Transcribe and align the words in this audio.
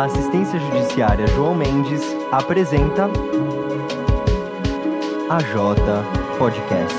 A 0.00 0.04
assistência 0.04 0.58
judiciária 0.58 1.26
João 1.26 1.54
Mendes 1.54 2.00
apresenta 2.32 3.06
a 5.28 5.38
J 5.42 5.78
Podcast. 6.38 6.96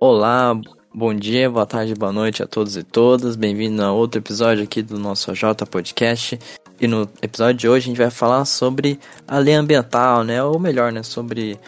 Olá, 0.00 0.58
bom 0.94 1.12
dia, 1.12 1.50
boa 1.50 1.66
tarde, 1.66 1.94
boa 1.94 2.10
noite 2.10 2.42
a 2.42 2.46
todos 2.46 2.74
e 2.74 2.82
todas. 2.82 3.36
Bem-vindo 3.36 3.82
a 3.82 3.92
outro 3.92 4.18
episódio 4.18 4.64
aqui 4.64 4.80
do 4.80 4.98
nosso 4.98 5.34
J 5.34 5.66
Podcast. 5.66 6.38
E 6.78 6.86
no 6.86 7.08
episódio 7.22 7.54
de 7.54 7.68
hoje 7.68 7.86
a 7.86 7.88
gente 7.88 7.98
vai 7.98 8.10
falar 8.10 8.44
sobre 8.44 9.00
a 9.26 9.38
lei 9.38 9.54
ambiental, 9.54 10.22
né? 10.22 10.42
Ou 10.42 10.58
melhor, 10.58 10.92
né? 10.92 11.02
Sobre 11.02 11.58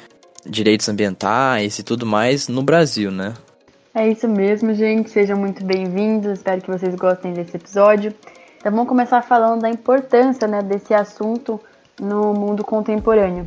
direitos 0.45 0.89
ambientais 0.89 1.79
e 1.79 1.83
tudo 1.83 2.05
mais 2.05 2.47
no 2.49 2.63
Brasil, 2.63 3.11
né? 3.11 3.33
É 3.95 4.07
isso 4.07 4.29
mesmo, 4.29 4.75
gente. 4.75 5.11
Sejam 5.11 5.39
muito 5.39 5.65
bem-vindos. 5.65 6.33
Espero 6.33 6.61
que 6.61 6.71
vocês 6.71 6.95
gostem 6.95 7.33
desse 7.33 7.57
episódio. 7.57 8.15
Então 8.59 8.71
vamos 8.71 8.89
começar 8.89 9.23
falando 9.23 9.63
da 9.63 9.71
importância 9.71 10.47
né, 10.47 10.63
desse 10.63 10.93
assunto 10.93 11.59
no 11.99 12.35
mundo 12.35 12.63
contemporâneo. 12.63 13.47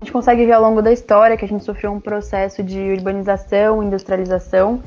A 0.00 0.04
gente 0.04 0.12
consegue 0.12 0.46
ver 0.46 0.52
ao 0.52 0.62
longo 0.62 0.80
da 0.80 0.92
história 0.92 1.36
que 1.36 1.44
a 1.44 1.48
gente 1.48 1.64
sofreu 1.64 1.92
um 1.92 2.00
processo 2.00 2.62
de 2.62 2.78
urbanização, 2.78 3.82
industrialização. 3.82 4.80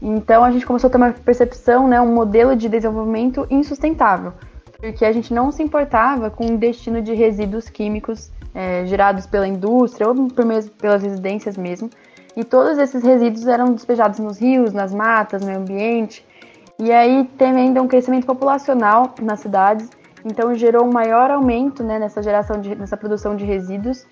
Então 0.00 0.42
a 0.42 0.50
gente 0.50 0.64
começou 0.64 0.88
a 0.88 0.90
ter 0.90 0.96
uma 0.96 1.12
percepção, 1.12 1.86
né, 1.86 2.00
um 2.00 2.14
modelo 2.14 2.56
de 2.56 2.68
desenvolvimento 2.68 3.46
insustentável, 3.50 4.32
porque 4.82 5.04
a 5.04 5.12
gente 5.12 5.32
não 5.32 5.52
se 5.52 5.62
importava 5.62 6.28
com 6.28 6.44
o 6.44 6.58
destino 6.58 7.00
de 7.00 7.14
resíduos 7.14 7.68
químicos 7.68 8.32
é, 8.52 8.84
gerados 8.84 9.26
pela 9.26 9.46
indústria 9.46 10.08
ou 10.08 10.26
por 10.26 10.44
mesmo, 10.44 10.72
pelas 10.72 11.00
residências 11.00 11.56
mesmo. 11.56 11.88
E 12.36 12.42
todos 12.42 12.76
esses 12.78 13.00
resíduos 13.04 13.46
eram 13.46 13.72
despejados 13.72 14.18
nos 14.18 14.40
rios, 14.40 14.72
nas 14.72 14.92
matas, 14.92 15.42
no 15.42 15.46
meio 15.46 15.60
ambiente. 15.60 16.26
E 16.80 16.90
aí 16.90 17.30
teve 17.38 17.60
ainda 17.60 17.80
um 17.80 17.86
crescimento 17.86 18.26
populacional 18.26 19.14
nas 19.22 19.38
cidades, 19.38 19.88
então 20.24 20.52
gerou 20.52 20.84
um 20.84 20.92
maior 20.92 21.30
aumento 21.30 21.84
né, 21.84 22.00
nessa 22.00 22.20
geração 22.20 22.60
de, 22.60 22.74
nessa 22.74 22.96
produção 22.96 23.36
de 23.36 23.44
resíduos 23.44 24.04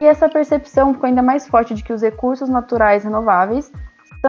e 0.00 0.04
essa 0.04 0.28
percepção 0.28 0.94
ficou 0.94 1.08
ainda 1.08 1.22
mais 1.22 1.48
forte 1.48 1.74
de 1.74 1.82
que 1.82 1.92
os 1.92 2.02
recursos 2.02 2.48
naturais 2.48 3.02
renováveis 3.02 3.72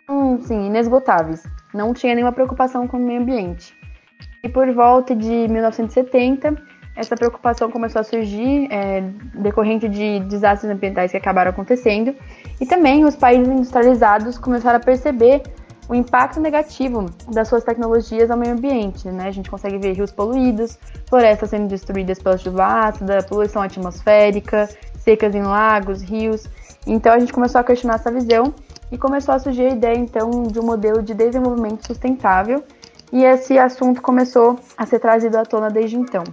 são, 0.08 0.42
sim, 0.42 0.66
inesgotáveis. 0.66 1.44
Não 1.72 1.94
tinha 1.94 2.16
nenhuma 2.16 2.32
preocupação 2.32 2.88
com 2.88 2.98
o 2.98 3.00
meio 3.00 3.22
ambiente. 3.22 3.76
E 4.46 4.50
por 4.50 4.72
volta 4.72 5.16
de 5.16 5.48
1970, 5.48 6.56
essa 6.96 7.16
preocupação 7.16 7.72
começou 7.72 8.00
a 8.00 8.04
surgir 8.04 8.72
é, 8.72 9.02
decorrente 9.34 9.90
de 9.90 10.20
desastres 10.20 10.72
ambientais 10.72 11.10
que 11.10 11.18
acabaram 11.18 11.50
acontecendo. 11.50 12.16
E 12.62 12.66
também 12.68 13.04
os 13.06 13.16
países 13.16 13.48
industrializados 13.48 14.38
começaram 14.38 14.78
a 14.78 14.80
perceber 14.80 15.42
o 15.90 15.96
impacto 15.96 16.40
negativo 16.40 17.08
das 17.28 17.48
suas 17.48 17.64
tecnologias 17.64 18.30
ao 18.30 18.38
meio 18.38 18.54
ambiente. 18.54 19.08
Né? 19.08 19.28
A 19.28 19.32
gente 19.32 19.50
consegue 19.50 19.80
ver 19.80 19.94
rios 19.94 20.12
poluídos, 20.12 20.78
florestas 21.10 21.50
sendo 21.50 21.68
destruídas 21.68 22.20
pela 22.20 22.38
chuva 22.38 22.66
ácida, 22.66 23.24
poluição 23.28 23.64
atmosférica, 23.64 24.70
secas 25.00 25.34
em 25.34 25.42
lagos, 25.42 26.04
rios. 26.04 26.48
Então 26.86 27.12
a 27.12 27.18
gente 27.18 27.34
começou 27.34 27.62
a 27.62 27.64
questionar 27.64 27.96
essa 27.96 28.12
visão 28.12 28.54
e 28.92 28.98
começou 29.00 29.34
a 29.34 29.40
surgir 29.40 29.66
a 29.66 29.70
ideia 29.70 29.98
então 29.98 30.44
de 30.44 30.60
um 30.60 30.64
modelo 30.64 31.02
de 31.02 31.16
desenvolvimento 31.16 31.88
sustentável 31.88 32.64
e 33.16 33.24
esse 33.24 33.58
assunto 33.58 34.02
começou 34.02 34.60
a 34.78 34.86
ser 34.86 35.00
trazido 35.00 35.38
à 35.38 35.46
tona 35.46 35.70
desde 35.70 35.96
então. 35.96 36.26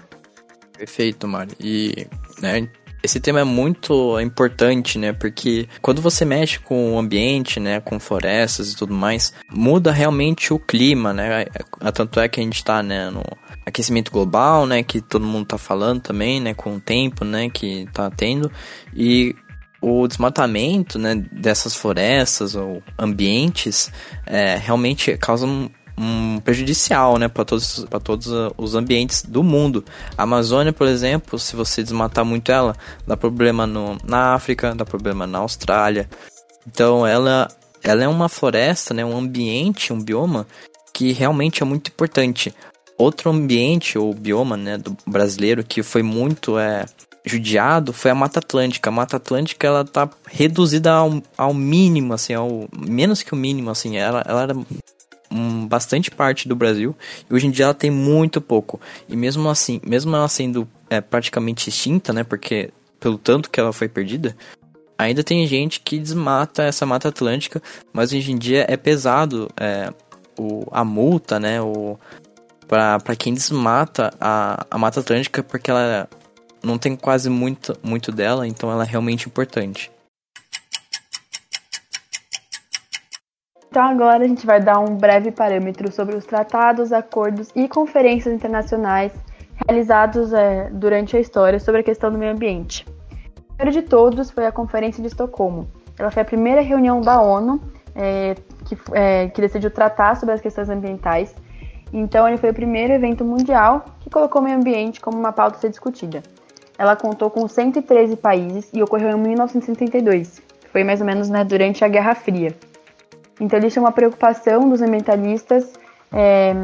Perfeito, 0.77 1.29
Mari. 1.29 1.55
E 1.61 2.09
né, 2.41 2.69
esse 3.05 3.21
tema 3.21 3.39
é 3.39 3.45
muito 3.45 4.19
importante, 4.19 4.99
né? 4.99 5.13
Porque 5.13 5.69
quando 5.81 6.03
você 6.03 6.25
mexe 6.25 6.59
com 6.59 6.95
o 6.95 6.99
ambiente, 6.99 7.61
né? 7.61 7.81
Com 7.81 8.01
florestas 8.01 8.73
e 8.73 8.77
tudo 8.77 8.93
mais, 8.93 9.33
muda 9.49 9.93
realmente 9.93 10.53
o 10.53 10.59
clima, 10.59 11.13
né? 11.13 11.47
Tanto 11.95 12.19
é 12.19 12.29
que 12.29 12.41
a 12.41 12.43
gente 12.43 12.57
está 12.57 12.83
né, 12.83 13.11
no 13.11 13.23
aquecimento 13.65 14.11
global, 14.11 14.67
né, 14.67 14.83
que 14.83 15.01
todo 15.01 15.25
mundo 15.25 15.47
tá 15.47 15.59
falando 15.59 16.01
também, 16.01 16.41
né, 16.41 16.53
com 16.53 16.75
o 16.75 16.81
tempo, 16.81 17.25
né, 17.25 17.49
que 17.49 17.87
tá 17.93 18.11
tendo, 18.11 18.51
e 18.93 19.37
o 19.81 20.09
desmatamento, 20.09 20.99
né, 20.99 21.15
dessas 21.31 21.77
florestas 21.77 22.57
ou 22.57 22.83
ambientes 22.99 23.93
é, 24.27 24.57
realmente 24.57 25.17
causa 25.17 25.47
um, 25.97 26.41
prejudicial, 26.41 27.19
né, 27.19 27.29
para 27.29 27.45
todos, 27.45 27.87
todos 28.03 28.29
os 28.57 28.75
ambientes 28.75 29.23
do 29.23 29.43
mundo. 29.43 29.85
A 30.17 30.23
Amazônia, 30.23 30.73
por 30.73 30.87
exemplo, 30.87 31.39
se 31.39 31.55
você 31.57 31.83
desmatar 31.83 32.25
muito 32.25 32.51
ela, 32.51 32.77
dá 33.07 33.17
problema 33.17 33.67
no, 33.67 33.97
na 34.05 34.35
África, 34.35 34.75
dá 34.75 34.85
problema 34.85 35.27
na 35.27 35.39
Austrália. 35.39 36.09
Então, 36.67 37.07
ela, 37.07 37.49
ela 37.83 38.05
é 38.05 38.09
uma 38.09 38.29
floresta, 38.29 38.95
né, 38.95 39.05
um 39.05 39.17
ambiente, 39.17 39.93
um 39.93 40.01
bioma 40.01 40.47
que 40.93 41.13
realmente 41.13 41.63
é 41.63 41.67
muito 41.67 41.89
importante. 41.89 42.55
Outro 42.99 43.31
ambiente 43.31 43.99
ou 43.99 44.15
bioma, 44.15 44.57
né, 44.57 44.79
do 44.79 44.97
brasileiro 45.07 45.65
que 45.65 45.83
foi 45.83 46.03
muito 46.03 46.59
é, 46.59 46.85
judiado 47.25 47.93
foi 47.93 48.11
a 48.11 48.15
Mata 48.15 48.39
Atlântica. 48.39 48.91
A 48.91 48.93
Mata 48.93 49.17
Atlântica 49.17 49.67
ela 49.67 49.85
tá 49.85 50.09
reduzida 50.27 50.93
ao, 50.93 51.23
ao 51.37 51.55
mínimo, 51.55 52.13
assim, 52.13 52.35
ao 52.35 52.69
menos 52.77 53.23
que 53.23 53.33
o 53.33 53.37
mínimo, 53.37 53.71
assim. 53.71 53.97
Ela, 53.97 54.23
ela 54.27 54.43
era 54.43 54.55
um, 55.33 55.67
bastante 55.67 56.11
parte 56.11 56.49
do 56.49 56.55
Brasil 56.55 56.95
e 57.29 57.35
hoje 57.35 57.47
em 57.47 57.51
dia 57.51 57.67
ela 57.67 57.75
tem 57.75 57.91
muito 57.91 58.41
pouco. 58.41 58.81
E 59.09 59.17
mesmo 59.17 59.49
assim, 59.49 59.81
mesmo 59.85 60.15
ela 60.15 60.29
sendo 60.29 60.69
é, 60.91 61.01
praticamente 61.01 61.69
extinta, 61.69 62.13
né, 62.13 62.25
porque 62.25 62.71
pelo 63.01 63.19
tanto 63.19 63.51
que 63.51 63.59
ela 63.59 63.73
foi 63.73 63.89
perdida, 63.89 64.37
ainda 64.97 65.25
tem 65.25 65.47
gente 65.47 65.81
que 65.81 65.99
desmata 65.99 66.63
essa 66.63 66.87
Mata 66.87 67.09
Atlântica, 67.09 67.63
mas 67.93 68.13
hoje 68.13 68.33
em 68.33 68.39
dia 68.39 68.67
é 68.69 68.77
pesado 68.77 69.51
é, 69.59 69.93
o, 70.39 70.67
a 70.71 70.85
multa, 70.85 71.41
né, 71.41 71.61
o, 71.61 71.99
para 72.69 73.17
quem 73.17 73.35
desmata 73.35 74.15
a, 74.21 74.67
a 74.71 74.79
Mata 74.79 75.01
Atlântica, 75.01 75.43
porque 75.43 75.71
ela 75.71 76.09
não 76.63 76.79
tem 76.79 76.97
quase 76.97 77.29
muito, 77.29 77.77
muito 77.83 78.11
dela, 78.11 78.47
então 78.47 78.71
ela 78.71 78.85
é 78.85 78.87
realmente 78.87 79.27
importante. 79.27 79.91
Então 83.73 83.87
agora 83.87 84.23
a 84.23 84.29
gente 84.29 84.45
vai 84.45 84.61
dar 84.61 84.81
um 84.81 84.97
breve 84.97 85.31
parâmetro 85.31 85.91
sobre 85.91 86.15
os 86.15 86.27
tratados, 86.27 86.93
acordos 86.93 87.49
e 87.57 87.67
conferências 87.67 88.35
internacionais 88.35 89.15
realizados 89.67 90.31
é, 90.35 90.69
durante 90.71 91.17
a 91.17 91.21
história 91.21 91.59
sobre 91.59 91.81
a 91.81 91.83
questão 91.83 92.13
do 92.13 92.19
meio 92.19 92.33
ambiente. 92.33 92.85
O 93.39 93.55
primeiro 93.55 93.81
de 93.81 93.89
todos 93.89 94.31
foi 94.31 94.45
a 94.45 94.53
Conferência 94.53 95.01
de 95.01 95.09
Estocolmo. 95.09 95.67
Ela 95.99 96.11
foi 96.11 96.21
a 96.21 96.25
primeira 96.27 96.61
reunião 96.61 97.01
da 97.01 97.23
ONU 97.23 97.63
é, 97.95 98.35
que, 98.67 98.77
é, 98.93 99.29
que 99.29 99.41
decidiu 99.41 99.71
tratar 99.71 100.17
sobre 100.17 100.35
as 100.35 100.43
questões 100.43 100.69
ambientais 100.69 101.35
então, 101.95 102.27
ele 102.27 102.37
foi 102.37 102.51
o 102.51 102.55
primeiro 102.55 102.93
evento 102.93 103.25
mundial 103.25 103.87
que 104.01 104.09
colocou 104.09 104.43
o 104.43 104.45
meio 104.45 104.57
ambiente 104.57 105.01
como 105.01 105.19
uma 105.19 105.33
pauta 105.33 105.57
a 105.57 105.61
ser 105.61 105.69
discutida. 105.69 106.23
Ela 106.79 106.95
contou 106.95 107.31
com 107.31 107.49
113 107.49 108.17
países 108.17 108.71
e 108.73 108.83
ocorreu 108.83 109.11
em 109.11 109.21
1972. 109.21 110.43
Foi 110.71 110.85
mais 110.85 111.01
ou 111.01 111.07
menos 111.07 111.31
né, 111.31 111.43
durante 111.43 111.85
a 111.85 111.89
Guerra 111.89 112.15
Fria. 112.15 112.55
Então, 113.43 113.59
tinha 113.59 113.83
uma 113.83 113.91
preocupação 113.91 114.69
dos 114.69 114.81
ambientalistas 114.81 115.73
é, 116.13 116.55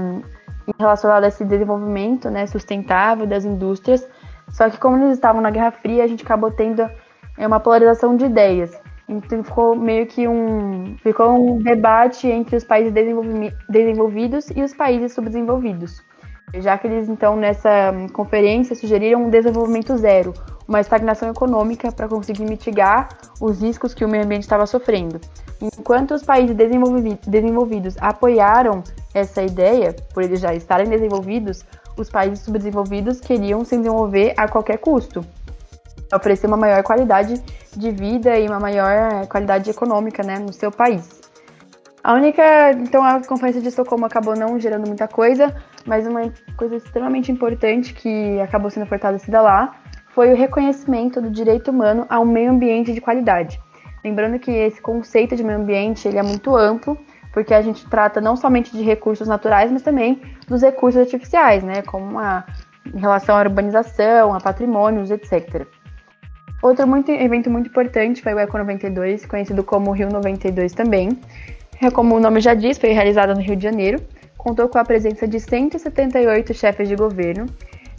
relacionada 0.79 1.27
a 1.27 1.29
esse 1.29 1.45
desenvolvimento 1.45 2.31
né, 2.31 2.47
sustentável 2.47 3.27
das 3.27 3.45
indústrias. 3.45 4.07
Só 4.49 4.71
que, 4.71 4.79
como 4.79 4.97
eles 4.97 5.15
estavam 5.15 5.43
na 5.43 5.51
Guerra 5.51 5.73
Fria, 5.73 6.05
a 6.05 6.07
gente 6.07 6.25
acabou 6.25 6.53
tendo 6.53 6.89
é, 7.37 7.45
uma 7.45 7.59
polarização 7.59 8.17
de 8.17 8.27
ideias. 8.27 8.81
Então 9.09 9.43
ficou 9.43 9.75
meio 9.75 10.07
que 10.07 10.29
um 10.29 10.97
ficou 10.99 11.31
um 11.33 11.59
debate 11.59 12.29
entre 12.29 12.55
os 12.55 12.63
países 12.63 12.93
desenvolvidos 13.69 14.51
e 14.55 14.63
os 14.63 14.73
países 14.73 15.15
subdesenvolvidos. 15.15 16.05
Já 16.55 16.79
que 16.79 16.87
eles 16.87 17.09
então 17.09 17.37
nessa 17.37 17.93
conferência 18.13 18.75
sugeriram 18.75 19.25
um 19.25 19.31
desenvolvimento 19.31 19.97
zero, 19.97 20.33
uma 20.67 20.81
estagnação 20.81 21.31
econômica 21.31 21.93
para 21.93 22.09
conseguir 22.09 22.45
mitigar 22.45 23.09
os 23.41 23.61
riscos 23.61 23.95
que 23.95 24.05
o 24.05 24.09
meio 24.09 24.25
ambiente 24.25 24.43
estava 24.43 24.67
sofrendo. 24.67 25.21
Enquanto 25.61 26.15
os 26.15 26.23
países 26.23 26.57
desenvolvidos 26.57 27.97
apoiaram 28.01 28.83
essa 29.13 29.43
ideia, 29.43 29.95
por 30.15 30.23
eles 30.23 30.41
já 30.41 30.55
estarem 30.55 30.89
desenvolvidos, 30.89 31.65
os 31.97 32.09
países 32.09 32.41
subdesenvolvidos 32.41 33.21
queriam 33.21 33.65
se 33.65 33.77
desenvolver 33.77 34.35
a 34.37 34.49
qualquer 34.49 34.79
custo 34.79 35.25
oferecer 36.17 36.47
uma 36.47 36.57
maior 36.57 36.83
qualidade 36.83 37.43
de 37.77 37.91
vida 37.91 38.39
e 38.39 38.47
uma 38.49 38.59
maior 38.59 39.27
qualidade 39.27 39.71
econômica 39.71 40.23
né, 40.23 40.39
no 40.39 40.53
seu 40.53 40.71
país. 40.71 41.21
A 42.03 42.15
única, 42.15 42.73
então 42.73 43.05
a 43.05 43.23
Conferência 43.25 43.61
de 43.61 43.69
Estocolmo 43.69 44.07
acabou 44.07 44.35
não 44.35 44.59
gerando 44.59 44.87
muita 44.87 45.07
coisa, 45.07 45.55
mas 45.87 46.07
uma 46.07 46.33
coisa 46.57 46.77
extremamente 46.77 47.31
importante 47.31 47.95
que 47.95 48.41
acabou 48.41 48.71
sendo 48.71 48.87
fortalecida 48.87 49.41
lá 49.41 49.75
foi 50.15 50.33
o 50.33 50.37
reconhecimento 50.37 51.21
do 51.21 51.31
direito 51.31 51.71
humano 51.71 52.07
a 52.09 52.19
um 52.19 52.25
meio 52.25 52.51
ambiente 52.51 52.93
de 52.93 53.01
qualidade. 53.01 53.61
Lembrando 54.05 54.39
que 54.39 54.51
esse 54.51 54.81
conceito 54.81 55.37
de 55.37 55.45
meio 55.45 55.59
ambiente 55.59 56.07
ele 56.07 56.19
é 56.19 56.23
muito 56.23 56.57
amplo, 56.57 56.99
porque 57.33 57.55
a 57.55 57.63
gente 57.63 57.89
trata 57.89 58.21
não 58.21 58.37
somente 58.37 58.73
de 58.73 58.83
recursos 58.83 59.29
naturais, 59.29 59.71
mas 59.71 59.83
também 59.83 60.21
dos 60.47 60.63
recursos 60.63 61.01
artificiais, 61.01 61.63
né, 61.63 61.83
como 61.83 62.19
a, 62.19 62.45
em 62.93 62.99
relação 62.99 63.37
à 63.37 63.41
urbanização, 63.41 64.35
a 64.35 64.41
patrimônios, 64.41 65.11
etc. 65.11 65.67
Outro 66.61 66.87
muito, 66.89 67.11
evento 67.13 67.49
muito 67.49 67.69
importante 67.69 68.21
foi 68.23 68.35
o 68.35 68.39
Eco 68.39 68.59
92, 68.59 69.27
conhecido 69.27 69.63
como 69.63 69.93
Rio 69.93 70.09
92 70.09 70.73
também. 70.73 71.11
É 71.81 71.91
como 71.91 72.17
o 72.17 72.21
nome 72.21 72.41
já 72.41 72.55
diz, 72.55 72.79
foi 72.79 72.91
realizado 72.91 73.35
no 73.35 73.41
Rio 73.41 73.55
de 73.55 73.63
Janeiro. 73.63 74.03
Contou 74.49 74.67
com 74.67 74.79
a 74.79 74.85
presença 74.85 75.29
de 75.29 75.39
178 75.39 76.55
chefes 76.55 76.89
de 76.89 76.97
governo. 76.97 77.45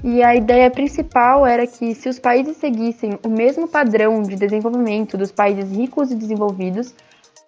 E 0.04 0.24
a 0.24 0.36
ideia 0.36 0.68
principal 0.72 1.46
era 1.46 1.68
que, 1.68 1.94
se 1.94 2.10
os 2.10 2.18
países 2.18 2.57
seguissem 2.57 3.19
o 3.24 3.30
mesmo 3.30 3.68
padrão 3.68 4.24
de 4.24 4.36
desenvolvimento 4.36 5.16
dos 5.16 5.31
países 5.31 5.72
ricos 5.72 6.10
e 6.10 6.16
desenvolvidos, 6.16 6.96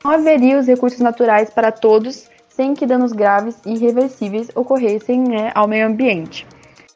não 0.03 0.11
haveria 0.11 0.59
os 0.59 0.67
recursos 0.67 0.99
naturais 0.99 1.49
para 1.49 1.71
todos 1.71 2.29
sem 2.47 2.75
que 2.75 2.85
danos 2.85 3.11
graves 3.11 3.57
e 3.65 3.73
irreversíveis 3.73 4.49
ocorressem 4.53 5.19
né, 5.19 5.51
ao 5.55 5.67
meio 5.67 5.87
ambiente. 5.87 6.45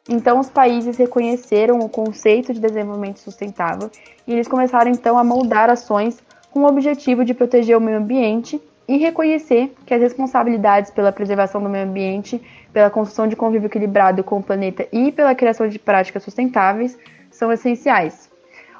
Então, 0.08 0.38
os 0.38 0.48
países 0.48 0.96
reconheceram 0.96 1.80
o 1.80 1.88
conceito 1.88 2.54
de 2.54 2.60
desenvolvimento 2.60 3.18
sustentável 3.18 3.90
e 4.28 4.32
eles 4.32 4.46
começaram 4.46 4.92
então 4.92 5.18
a 5.18 5.24
moldar 5.24 5.70
ações 5.70 6.22
com 6.52 6.60
o 6.60 6.68
objetivo 6.68 7.24
de 7.24 7.34
proteger 7.34 7.76
o 7.76 7.80
meio 7.80 7.98
ambiente 7.98 8.62
e 8.88 8.96
reconhecer 8.96 9.74
que 9.84 9.92
as 9.92 10.00
responsabilidades 10.00 10.90
pela 10.90 11.12
preservação 11.12 11.62
do 11.62 11.68
meio 11.68 11.84
ambiente, 11.84 12.40
pela 12.72 12.90
construção 12.90 13.26
de 13.26 13.34
convívio 13.34 13.66
equilibrado 13.66 14.22
com 14.22 14.38
o 14.38 14.42
planeta 14.42 14.86
e 14.92 15.10
pela 15.10 15.34
criação 15.34 15.68
de 15.68 15.78
práticas 15.78 16.22
sustentáveis 16.22 16.96
são 17.30 17.52
essenciais. 17.52 18.30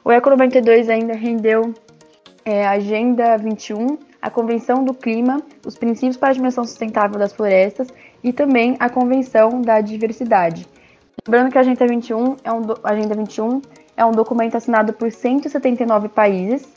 O 0.05 0.13
Eco 0.13 0.31
92 0.31 0.89
ainda 0.89 1.15
rendeu 1.15 1.75
é, 2.45 2.65
a 2.65 2.73
Agenda 2.73 3.37
21, 3.37 3.99
a 4.23 4.31
Convenção 4.31 4.85
do 4.85 4.95
Clima, 4.95 5.43
os 5.67 5.77
princípios 5.77 6.17
para 6.17 6.29
a 6.29 6.33
dimensão 6.33 6.65
sustentável 6.65 7.19
das 7.19 7.33
florestas 7.33 7.89
e 8.23 8.33
também 8.33 8.77
a 8.79 8.89
Convenção 8.89 9.61
da 9.61 9.81
Diversidade. 9.81 10.67
Lembrando 11.27 11.51
que 11.51 11.59
a 11.59 11.61
Agenda 11.63 11.87
21 11.87 12.37
é 12.45 12.53
um, 12.53 12.63
a 12.85 12.91
Agenda 12.91 13.15
21 13.17 13.61
é 13.97 14.05
um 14.05 14.13
documento 14.13 14.57
assinado 14.57 14.93
por 14.93 15.11
179 15.11 16.09
países 16.09 16.69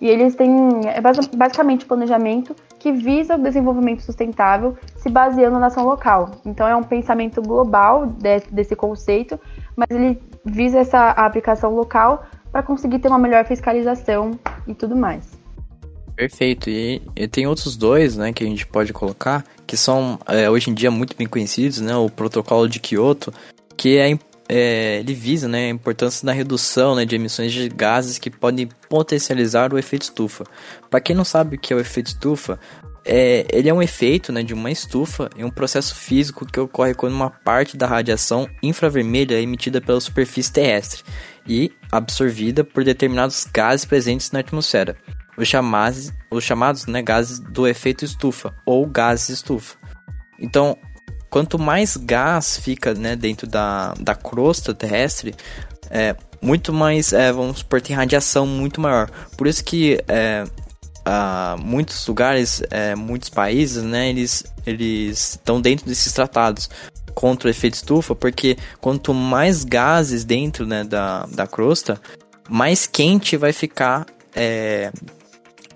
e 0.00 0.08
eles 0.08 0.34
têm 0.34 0.80
é 0.86 1.00
basicamente 1.00 1.84
planejamento 1.84 2.54
que 2.78 2.92
visa 2.92 3.34
o 3.34 3.42
desenvolvimento 3.42 4.02
sustentável 4.02 4.76
se 4.96 5.08
baseando 5.08 5.58
na 5.58 5.66
ação 5.66 5.84
local. 5.84 6.30
Então 6.44 6.66
é 6.66 6.76
um 6.76 6.82
pensamento 6.82 7.42
global 7.42 8.06
de, 8.06 8.40
desse 8.50 8.76
conceito, 8.76 9.38
mas 9.76 9.88
ele 9.90 10.20
visa 10.44 10.78
essa 10.78 11.10
aplicação 11.10 11.74
local 11.74 12.24
para 12.52 12.62
conseguir 12.62 13.00
ter 13.00 13.08
uma 13.08 13.18
melhor 13.18 13.44
fiscalização 13.44 14.38
e 14.66 14.74
tudo 14.74 14.96
mais. 14.96 15.38
Perfeito. 16.14 16.68
E, 16.68 17.00
e, 17.14 17.28
tem 17.28 17.46
outros 17.46 17.76
dois, 17.76 18.16
né, 18.16 18.32
que 18.32 18.42
a 18.42 18.46
gente 18.46 18.66
pode 18.66 18.92
colocar, 18.92 19.44
que 19.64 19.76
são 19.76 20.18
é, 20.26 20.50
hoje 20.50 20.68
em 20.70 20.74
dia 20.74 20.90
muito 20.90 21.16
bem 21.16 21.28
conhecidos, 21.28 21.80
né, 21.80 21.94
o 21.94 22.10
Protocolo 22.10 22.68
de 22.68 22.80
Kyoto, 22.80 23.32
que 23.76 23.96
é 23.96 24.08
é, 24.48 25.00
ele 25.00 25.14
visa 25.14 25.46
né, 25.46 25.66
a 25.66 25.70
importância 25.70 26.24
da 26.24 26.32
redução 26.32 26.94
né, 26.94 27.04
de 27.04 27.14
emissões 27.14 27.52
de 27.52 27.68
gases 27.68 28.18
que 28.18 28.30
podem 28.30 28.68
potencializar 28.88 29.72
o 29.74 29.78
efeito 29.78 30.02
estufa. 30.02 30.44
Para 30.88 31.00
quem 31.00 31.14
não 31.14 31.24
sabe 31.24 31.56
o 31.56 31.58
que 31.58 31.72
é 31.72 31.76
o 31.76 31.80
efeito 31.80 32.06
estufa, 32.06 32.58
é, 33.04 33.46
ele 33.50 33.68
é 33.68 33.74
um 33.74 33.82
efeito 33.82 34.32
né, 34.32 34.42
de 34.42 34.54
uma 34.54 34.70
estufa 34.70 35.28
em 35.36 35.44
um 35.44 35.50
processo 35.50 35.94
físico 35.94 36.46
que 36.46 36.58
ocorre 36.58 36.94
quando 36.94 37.14
uma 37.14 37.30
parte 37.30 37.76
da 37.76 37.86
radiação 37.86 38.48
infravermelha 38.62 39.34
é 39.34 39.42
emitida 39.42 39.80
pela 39.80 40.00
superfície 40.00 40.52
terrestre 40.52 41.02
e 41.46 41.72
absorvida 41.90 42.64
por 42.64 42.84
determinados 42.84 43.46
gases 43.52 43.84
presentes 43.84 44.30
na 44.30 44.40
atmosfera, 44.40 44.96
os 45.36 45.48
chamados, 45.48 46.12
os 46.30 46.44
chamados 46.44 46.86
né, 46.86 47.02
gases 47.02 47.38
do 47.38 47.66
efeito 47.66 48.04
estufa 48.04 48.54
ou 48.66 48.86
gases 48.86 49.28
estufa. 49.30 49.76
Então, 50.38 50.76
quanto 51.30 51.58
mais 51.58 51.96
gás 51.96 52.58
fica 52.58 52.94
né, 52.94 53.16
dentro 53.16 53.46
da, 53.46 53.94
da 54.00 54.14
crosta 54.14 54.74
terrestre, 54.74 55.34
é, 55.90 56.14
muito 56.40 56.72
mais, 56.72 57.12
é, 57.12 57.32
vamos 57.32 57.58
supor, 57.58 57.80
tem 57.80 57.94
radiação 57.94 58.46
muito 58.46 58.80
maior. 58.80 59.10
Por 59.36 59.46
isso 59.46 59.64
que 59.64 60.02
é, 60.08 60.44
muitos 61.58 62.06
lugares, 62.06 62.62
é, 62.70 62.94
muitos 62.94 63.28
países, 63.28 63.82
né, 63.82 64.10
eles, 64.10 64.44
eles 64.66 65.30
estão 65.30 65.60
dentro 65.60 65.86
desses 65.86 66.12
tratados 66.12 66.68
contra 67.14 67.48
o 67.48 67.50
efeito 67.50 67.74
estufa, 67.74 68.14
porque 68.14 68.56
quanto 68.80 69.12
mais 69.12 69.64
gases 69.64 70.24
dentro 70.24 70.66
né, 70.66 70.84
da, 70.84 71.26
da 71.26 71.46
crosta, 71.46 72.00
mais 72.48 72.86
quente 72.86 73.36
vai 73.36 73.52
ficar 73.52 74.06
é, 74.34 74.92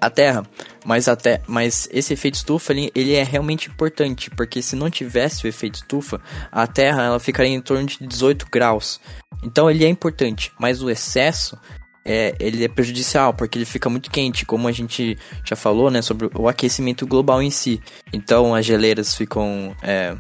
a 0.03 0.11
Terra. 0.11 0.45
Mas, 0.85 1.07
até, 1.07 1.41
mas 1.47 1.89
esse 1.93 2.13
efeito 2.13 2.35
estufa 2.35 2.73
ele, 2.73 2.91
ele, 2.93 3.15
é 3.15 3.23
realmente 3.23 3.69
importante, 3.69 4.29
porque 4.31 4.61
se 4.61 4.75
não 4.75 4.91
tivesse 4.91 5.47
o 5.47 5.49
efeito 5.49 5.77
estufa, 5.77 6.21
a 6.51 6.67
Terra 6.67 7.05
ela 7.05 7.21
ficaria 7.21 7.53
em 7.53 7.61
torno 7.61 7.87
de 7.87 8.05
18 8.05 8.47
graus. 8.51 9.01
Então 9.45 9.71
ele 9.71 9.85
é 9.85 9.89
importante, 9.89 10.51
mas 10.59 10.83
o 10.83 10.91
excesso 10.91 11.57
é, 12.05 12.35
ele 12.41 12.65
é 12.65 12.69
prejudicial, 12.69 13.33
porque 13.33 13.57
ele 13.57 13.65
fica 13.65 13.89
muito 13.89 14.11
quente, 14.11 14.45
como 14.45 14.67
a 14.67 14.73
gente 14.73 15.17
já 15.45 15.55
falou, 15.55 15.89
né, 15.89 16.03
sobre 16.03 16.29
o 16.35 16.49
aquecimento 16.49 17.07
global 17.07 17.41
em 17.41 17.51
si. 17.51 17.81
Então 18.13 18.57
as 18.57 18.67
geleiras 18.67 19.15
ficam, 19.15 19.73
é, 19.85 20.17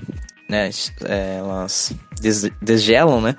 né, 0.48 0.70
é, 1.04 1.36
elas 1.38 1.92
des 2.20 2.48
desgelam, 2.60 3.20
né? 3.20 3.34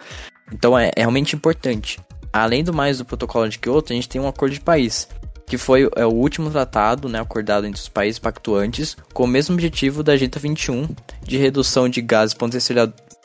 Então 0.51 0.77
é, 0.77 0.91
é 0.93 0.99
realmente 0.99 1.37
importante. 1.37 2.01
Além 2.33 2.65
do 2.65 2.73
mais 2.73 2.97
do 2.97 3.05
protocolo 3.05 3.47
de 3.47 3.59
Kyoto, 3.59 3.93
a 3.93 3.95
gente 3.95 4.09
tem 4.09 4.19
um 4.19 4.27
acordo 4.27 4.53
de 4.53 4.59
país 4.59 5.07
que 5.45 5.57
foi 5.57 5.89
é, 5.95 6.05
o 6.05 6.13
último 6.13 6.49
tratado 6.49 7.09
né, 7.09 7.19
acordado 7.19 7.65
entre 7.65 7.81
os 7.81 7.89
países 7.89 8.19
pactuantes 8.19 8.95
com 9.13 9.23
o 9.23 9.27
mesmo 9.27 9.53
objetivo 9.53 10.03
da 10.03 10.13
Agenda 10.13 10.39
21 10.39 10.87
de 11.21 11.37
redução 11.37 11.89
de 11.89 12.01
gases 12.01 12.35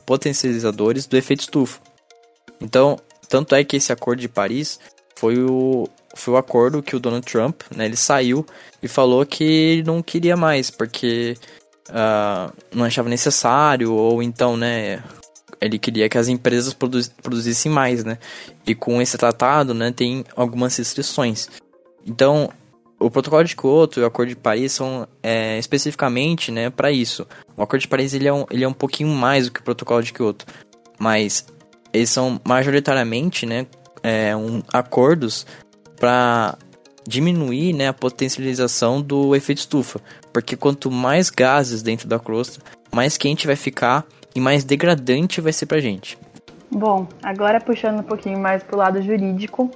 potencializadores 0.05 1.06
do 1.06 1.17
efeito 1.17 1.41
estufa. 1.41 1.81
Então, 2.61 2.99
tanto 3.29 3.55
é 3.55 3.62
que 3.62 3.76
esse 3.76 3.93
acordo 3.93 4.20
de 4.20 4.29
Paris 4.29 4.81
foi 5.17 5.38
o, 5.38 5.88
foi 6.15 6.35
o 6.35 6.37
acordo 6.37 6.82
que 6.82 6.97
o 6.97 7.00
Donald 7.00 7.26
Trump, 7.26 7.62
né, 7.75 7.87
ele 7.87 7.97
saiu 7.97 8.47
e 8.82 8.88
falou 8.88 9.25
que 9.25 9.82
não 9.87 10.03
queria 10.03 10.37
mais, 10.37 10.71
porque 10.71 11.37
uh, 11.88 12.53
não 12.73 12.85
achava 12.85 13.09
necessário, 13.09 13.93
ou 13.93 14.23
então, 14.23 14.56
né, 14.56 15.03
ele 15.61 15.79
queria 15.79 16.09
que 16.09 16.19
as 16.19 16.29
empresas 16.29 16.73
produzissem 16.75 17.71
mais, 17.71 18.05
né, 18.05 18.19
e 18.67 18.75
com 18.75 19.00
esse 19.03 19.19
tratado, 19.19 19.75
né, 19.75 19.93
tem 19.93 20.25
algumas 20.37 20.76
restrições. 20.76 21.49
Então, 22.09 22.49
o 22.99 23.11
Protocolo 23.11 23.45
de 23.45 23.55
Kyoto 23.55 24.00
e 24.00 24.03
o 24.03 24.07
Acordo 24.07 24.31
de 24.31 24.37
Paris 24.37 24.73
são 24.73 25.07
é, 25.23 25.59
especificamente 25.59 26.50
né, 26.50 26.71
para 26.71 26.91
isso. 26.91 27.27
O 27.57 27.62
Acordo 27.62 27.83
de 27.83 27.88
Paris 27.88 28.15
ele 28.15 28.27
é, 28.27 28.33
um, 28.33 28.47
ele 28.50 28.65
é 28.65 28.69
um 28.69 28.73
pouquinho 28.73 29.11
mais 29.11 29.47
do 29.47 29.53
que 29.53 29.61
o 29.61 29.62
Protocolo 29.62 30.03
de 30.03 30.12
Kyoto, 30.12 30.47
mas 30.99 31.47
eles 31.93 32.11
são 32.11 32.41
majoritariamente 32.45 33.47
né, 33.47 33.67
é, 34.03 34.35
um, 34.35 34.62
acordos 34.73 35.47
para 36.00 36.57
diminuir 37.07 37.73
né, 37.73 37.88
a 37.88 37.93
potencialização 37.93 39.00
do 39.00 39.35
efeito 39.37 39.59
estufa, 39.59 40.00
porque 40.33 40.57
quanto 40.57 40.91
mais 40.91 41.31
gases 41.31 41.83
dentro 41.83 42.09
da 42.09 42.19
crosta, 42.19 42.61
mais 42.93 43.17
quente 43.17 43.47
vai 43.47 43.57
ficar 43.57 44.05
e 44.35 44.41
mais 44.41 44.65
degradante 44.65 45.41
vai 45.41 45.53
ser 45.53 45.67
para 45.67 45.81
gente. 45.81 46.19
Bom, 46.71 47.07
agora 47.23 47.61
puxando 47.61 48.00
um 48.00 48.03
pouquinho 48.03 48.38
mais 48.38 48.62
para 48.62 48.77
o 48.77 48.79
lado 48.79 49.03
jurídico, 49.03 49.71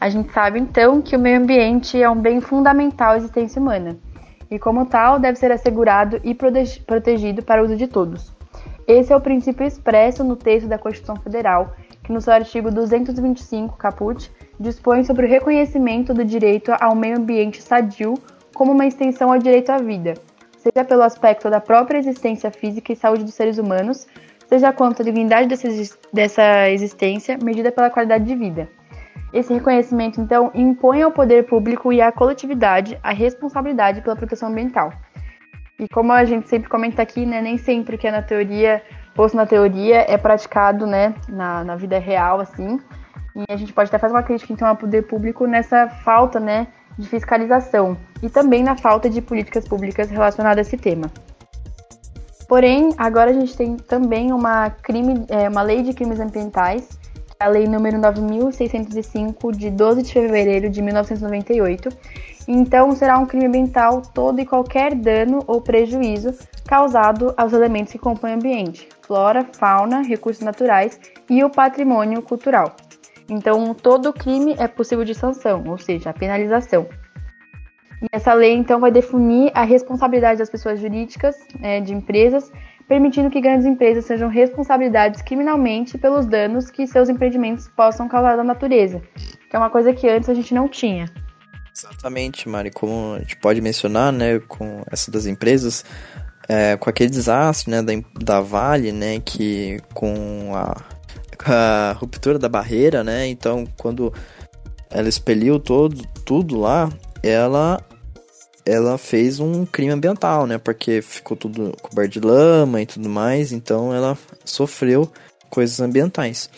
a 0.00 0.08
gente 0.08 0.32
sabe 0.32 0.58
então 0.58 1.00
que 1.00 1.16
o 1.16 1.18
meio 1.18 1.38
ambiente 1.38 2.00
é 2.00 2.08
um 2.08 2.20
bem 2.20 2.40
fundamental 2.40 3.12
à 3.12 3.16
existência 3.16 3.60
humana 3.60 3.96
e, 4.50 4.58
como 4.58 4.86
tal, 4.86 5.18
deve 5.18 5.38
ser 5.38 5.50
assegurado 5.50 6.20
e 6.22 6.34
protegido 6.34 7.42
para 7.42 7.62
uso 7.62 7.76
de 7.76 7.86
todos. 7.86 8.32
Esse 8.86 9.12
é 9.12 9.16
o 9.16 9.20
princípio 9.20 9.66
expresso 9.66 10.22
no 10.22 10.36
texto 10.36 10.68
da 10.68 10.78
Constituição 10.78 11.16
Federal, 11.16 11.74
que 12.04 12.12
no 12.12 12.20
seu 12.20 12.32
artigo 12.32 12.70
225, 12.70 13.76
caput, 13.76 14.30
dispõe 14.60 15.02
sobre 15.02 15.26
o 15.26 15.28
reconhecimento 15.28 16.14
do 16.14 16.24
direito 16.24 16.72
ao 16.80 16.94
meio 16.94 17.18
ambiente 17.18 17.60
sadio 17.60 18.14
como 18.54 18.72
uma 18.72 18.86
extensão 18.86 19.32
ao 19.32 19.38
direito 19.38 19.70
à 19.70 19.78
vida, 19.78 20.14
seja 20.56 20.84
pelo 20.84 21.02
aspecto 21.02 21.50
da 21.50 21.60
própria 21.60 21.98
existência 21.98 22.50
física 22.50 22.92
e 22.92 22.96
saúde 22.96 23.24
dos 23.24 23.34
seres 23.34 23.58
humanos, 23.58 24.06
seja 24.46 24.72
quanto 24.72 25.02
à 25.02 25.04
dignidade 25.04 25.48
dessa 26.12 26.68
existência 26.70 27.36
medida 27.42 27.72
pela 27.72 27.90
qualidade 27.90 28.24
de 28.24 28.34
vida. 28.36 28.68
Esse 29.36 29.52
reconhecimento, 29.52 30.18
então, 30.18 30.50
impõe 30.54 31.02
ao 31.02 31.10
poder 31.10 31.44
público 31.44 31.92
e 31.92 32.00
à 32.00 32.10
coletividade 32.10 32.98
a 33.02 33.12
responsabilidade 33.12 34.00
pela 34.00 34.16
proteção 34.16 34.48
ambiental. 34.48 34.90
E 35.78 35.86
como 35.86 36.10
a 36.10 36.24
gente 36.24 36.48
sempre 36.48 36.70
comenta 36.70 37.02
aqui, 37.02 37.26
né, 37.26 37.42
nem 37.42 37.58
sempre 37.58 37.98
que 37.98 38.08
é 38.08 38.10
na 38.10 38.22
teoria, 38.22 38.82
posto 39.14 39.36
na 39.36 39.44
teoria, 39.44 40.06
é 40.10 40.16
praticado 40.16 40.86
né, 40.86 41.14
na, 41.28 41.62
na 41.64 41.76
vida 41.76 41.98
real, 41.98 42.40
assim. 42.40 42.80
E 43.34 43.44
a 43.52 43.56
gente 43.58 43.74
pode 43.74 43.88
até 43.88 43.98
fazer 43.98 44.14
uma 44.14 44.22
crítica, 44.22 44.54
então, 44.54 44.68
ao 44.68 44.74
poder 44.74 45.02
público 45.02 45.46
nessa 45.46 45.86
falta 45.86 46.40
né, 46.40 46.68
de 46.98 47.06
fiscalização 47.06 47.94
e 48.22 48.30
também 48.30 48.62
na 48.62 48.74
falta 48.74 49.10
de 49.10 49.20
políticas 49.20 49.68
públicas 49.68 50.08
relacionadas 50.08 50.66
a 50.66 50.66
esse 50.66 50.78
tema. 50.78 51.10
Porém, 52.48 52.94
agora 52.96 53.32
a 53.32 53.34
gente 53.34 53.54
tem 53.54 53.76
também 53.76 54.32
uma, 54.32 54.70
crime, 54.70 55.26
é, 55.28 55.46
uma 55.46 55.60
lei 55.60 55.82
de 55.82 55.92
crimes 55.92 56.20
ambientais 56.20 56.88
a 57.38 57.48
Lei 57.48 57.66
número 57.66 57.98
9605 57.98 59.52
de 59.52 59.70
12 59.70 60.02
de 60.02 60.12
fevereiro 60.12 60.70
de 60.70 60.80
1998. 60.80 61.88
Então, 62.48 62.92
será 62.92 63.18
um 63.18 63.26
crime 63.26 63.46
ambiental 63.46 64.00
todo 64.00 64.40
e 64.40 64.46
qualquer 64.46 64.94
dano 64.94 65.42
ou 65.46 65.60
prejuízo 65.60 66.32
causado 66.66 67.34
aos 67.36 67.52
elementos 67.52 67.92
que 67.92 67.98
compõem 67.98 68.32
o 68.32 68.36
ambiente, 68.36 68.88
flora, 69.02 69.46
fauna, 69.52 70.02
recursos 70.02 70.42
naturais 70.42 70.98
e 71.28 71.42
o 71.44 71.50
patrimônio 71.50 72.22
cultural. 72.22 72.74
Então, 73.28 73.74
todo 73.74 74.12
crime 74.12 74.54
é 74.58 74.68
possível 74.68 75.04
de 75.04 75.14
sanção, 75.14 75.64
ou 75.66 75.76
seja, 75.76 76.12
penalização. 76.12 76.86
E 78.00 78.06
essa 78.12 78.32
lei, 78.32 78.52
então, 78.52 78.78
vai 78.78 78.90
definir 78.90 79.50
a 79.54 79.64
responsabilidade 79.64 80.38
das 80.38 80.50
pessoas 80.50 80.78
jurídicas, 80.78 81.36
é, 81.60 81.80
de 81.80 81.92
empresas, 81.92 82.52
permitindo 82.88 83.30
que 83.30 83.40
grandes 83.40 83.66
empresas 83.66 84.04
sejam 84.04 84.28
responsabilizadas 84.28 85.20
criminalmente 85.22 85.98
pelos 85.98 86.26
danos 86.26 86.70
que 86.70 86.86
seus 86.86 87.08
empreendimentos 87.08 87.68
possam 87.68 88.08
causar 88.08 88.38
à 88.38 88.44
natureza, 88.44 89.02
que 89.50 89.56
é 89.56 89.58
uma 89.58 89.70
coisa 89.70 89.92
que 89.92 90.08
antes 90.08 90.28
a 90.28 90.34
gente 90.34 90.54
não 90.54 90.68
tinha. 90.68 91.06
Exatamente, 91.76 92.48
Mari. 92.48 92.70
Como 92.70 93.14
a 93.14 93.18
gente 93.18 93.36
pode 93.36 93.60
mencionar, 93.60 94.12
né, 94.12 94.38
com 94.38 94.82
essa 94.90 95.10
das 95.10 95.26
empresas, 95.26 95.84
é, 96.48 96.76
com 96.76 96.88
aquele 96.88 97.10
desastre, 97.10 97.70
né, 97.70 97.82
da, 97.82 97.92
da 98.18 98.40
Vale, 98.40 98.92
né, 98.92 99.20
que 99.20 99.78
com 99.92 100.52
a, 100.54 100.80
a 101.44 101.92
ruptura 101.92 102.38
da 102.38 102.48
barreira, 102.48 103.04
né, 103.04 103.26
então 103.26 103.66
quando 103.76 104.12
ela 104.90 105.08
expeliu 105.08 105.58
todo, 105.58 106.06
tudo 106.24 106.58
lá, 106.58 106.88
ela 107.22 107.78
ela 108.66 108.98
fez 108.98 109.38
um 109.38 109.64
crime 109.64 109.92
ambiental, 109.92 110.46
né? 110.46 110.58
Porque 110.58 111.00
ficou 111.00 111.36
tudo 111.36 111.72
coberto 111.80 112.12
de 112.12 112.20
lama 112.20 112.82
e 112.82 112.86
tudo 112.86 113.08
mais, 113.08 113.52
então 113.52 113.94
ela 113.94 114.18
sofreu 114.44 115.10
coisas 115.48 115.80
ambientais. 115.80 116.50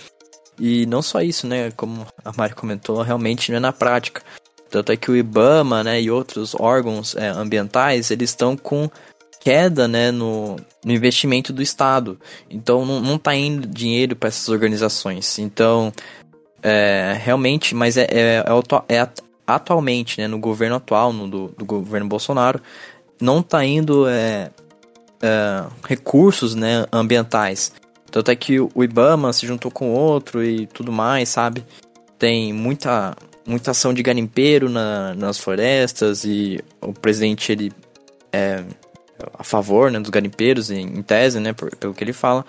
E 0.59 0.87
não 0.87 1.03
só 1.03 1.21
isso, 1.21 1.47
né? 1.47 1.71
Como 1.77 2.07
a 2.25 2.33
Mari 2.37 2.55
comentou, 2.55 3.03
realmente 3.03 3.51
não 3.51 3.59
é 3.59 3.61
na 3.61 3.73
prática. 3.73 4.23
Tanto 4.71 4.91
é 4.91 4.97
que 4.97 5.11
o 5.11 5.17
IBAMA, 5.17 5.85
né, 5.85 6.01
e 6.03 6.11
outros 6.11 6.55
órgãos 6.55 7.17
é, 7.17 7.29
ambientais, 7.29 8.11
eles 8.11 8.31
estão 8.31 8.55
com 8.55 8.91
queda, 9.41 9.89
né, 9.89 10.11
no, 10.11 10.57
no 10.85 10.93
investimento 10.93 11.53
do 11.53 11.63
Estado. 11.63 12.19
Então 12.51 12.85
não, 12.85 13.01
não 13.01 13.19
tá 13.19 13.35
indo 13.35 13.67
dinheiro 13.67 14.15
para 14.15 14.29
essas 14.29 14.49
organizações. 14.49 15.39
Então, 15.39 15.93
é, 16.63 17.17
realmente, 17.19 17.75
mas 17.75 17.97
é, 17.97 18.07
é, 18.11 18.45
é, 18.89 19.09
atualmente, 19.49 20.21
né, 20.21 20.29
no 20.29 20.39
governo 20.39 20.77
atual, 20.77 21.11
no 21.11 21.27
do, 21.27 21.49
do 21.57 21.65
governo 21.65 22.07
Bolsonaro, 22.07 22.61
não 23.19 23.41
está 23.41 23.65
indo 23.65 24.07
é, 24.07 24.51
é, 25.23 25.65
recursos 25.83 26.55
né, 26.55 26.85
ambientais. 26.93 27.73
Tanto 28.11 28.31
é 28.31 28.37
que 28.37 28.61
o 28.61 28.85
IBAMA 28.85 29.33
se 29.33 29.47
juntou 29.47 29.71
com 29.71 29.91
outro 29.91 30.45
e 30.45 30.67
tudo 30.67 30.93
mais, 30.93 31.31
sabe? 31.31 31.65
Tem 32.19 32.53
muita, 32.53 33.17
muita 33.47 33.71
ação 33.71 33.95
de 33.95 34.03
garimpeiro 34.03 34.69
na, 34.69 35.15
nas 35.15 35.39
florestas 35.39 36.25
e 36.25 36.63
o 36.83 36.93
presidente 36.93 37.51
ele 37.51 37.73
é 38.31 38.63
a 39.33 39.43
favor 39.43 39.91
né, 39.91 39.99
dos 39.99 40.11
garimpeiros, 40.11 40.71
em, 40.71 41.03
tese, 41.03 41.41
né, 41.41 41.55
por, 41.55 41.75
pelo 41.77 41.95
que 41.95 42.05
ele 42.05 42.13
fala. 42.13 42.45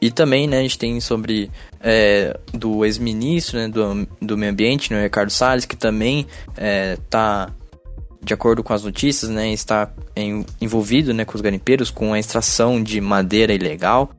E 0.00 0.10
também, 0.10 0.46
né, 0.46 0.58
a 0.58 0.62
gente 0.62 0.78
tem 0.78 1.00
sobre 1.00 1.50
é, 1.80 2.38
do 2.52 2.84
ex-ministro 2.84 3.58
né, 3.58 3.68
do, 3.68 4.06
do 4.20 4.38
meio 4.38 4.52
ambiente, 4.52 4.92
né, 4.92 5.02
Ricardo 5.02 5.30
Salles, 5.30 5.64
que 5.64 5.76
também 5.76 6.26
está, 6.56 7.48
é, 7.50 8.24
de 8.24 8.32
acordo 8.32 8.62
com 8.62 8.72
as 8.72 8.84
notícias, 8.84 9.30
né, 9.30 9.52
está 9.52 9.90
em, 10.14 10.46
envolvido 10.60 11.12
né, 11.12 11.24
com 11.24 11.34
os 11.34 11.40
garimpeiros, 11.40 11.90
com 11.90 12.12
a 12.12 12.18
extração 12.18 12.82
de 12.82 13.00
madeira 13.00 13.52
ilegal. 13.52 14.10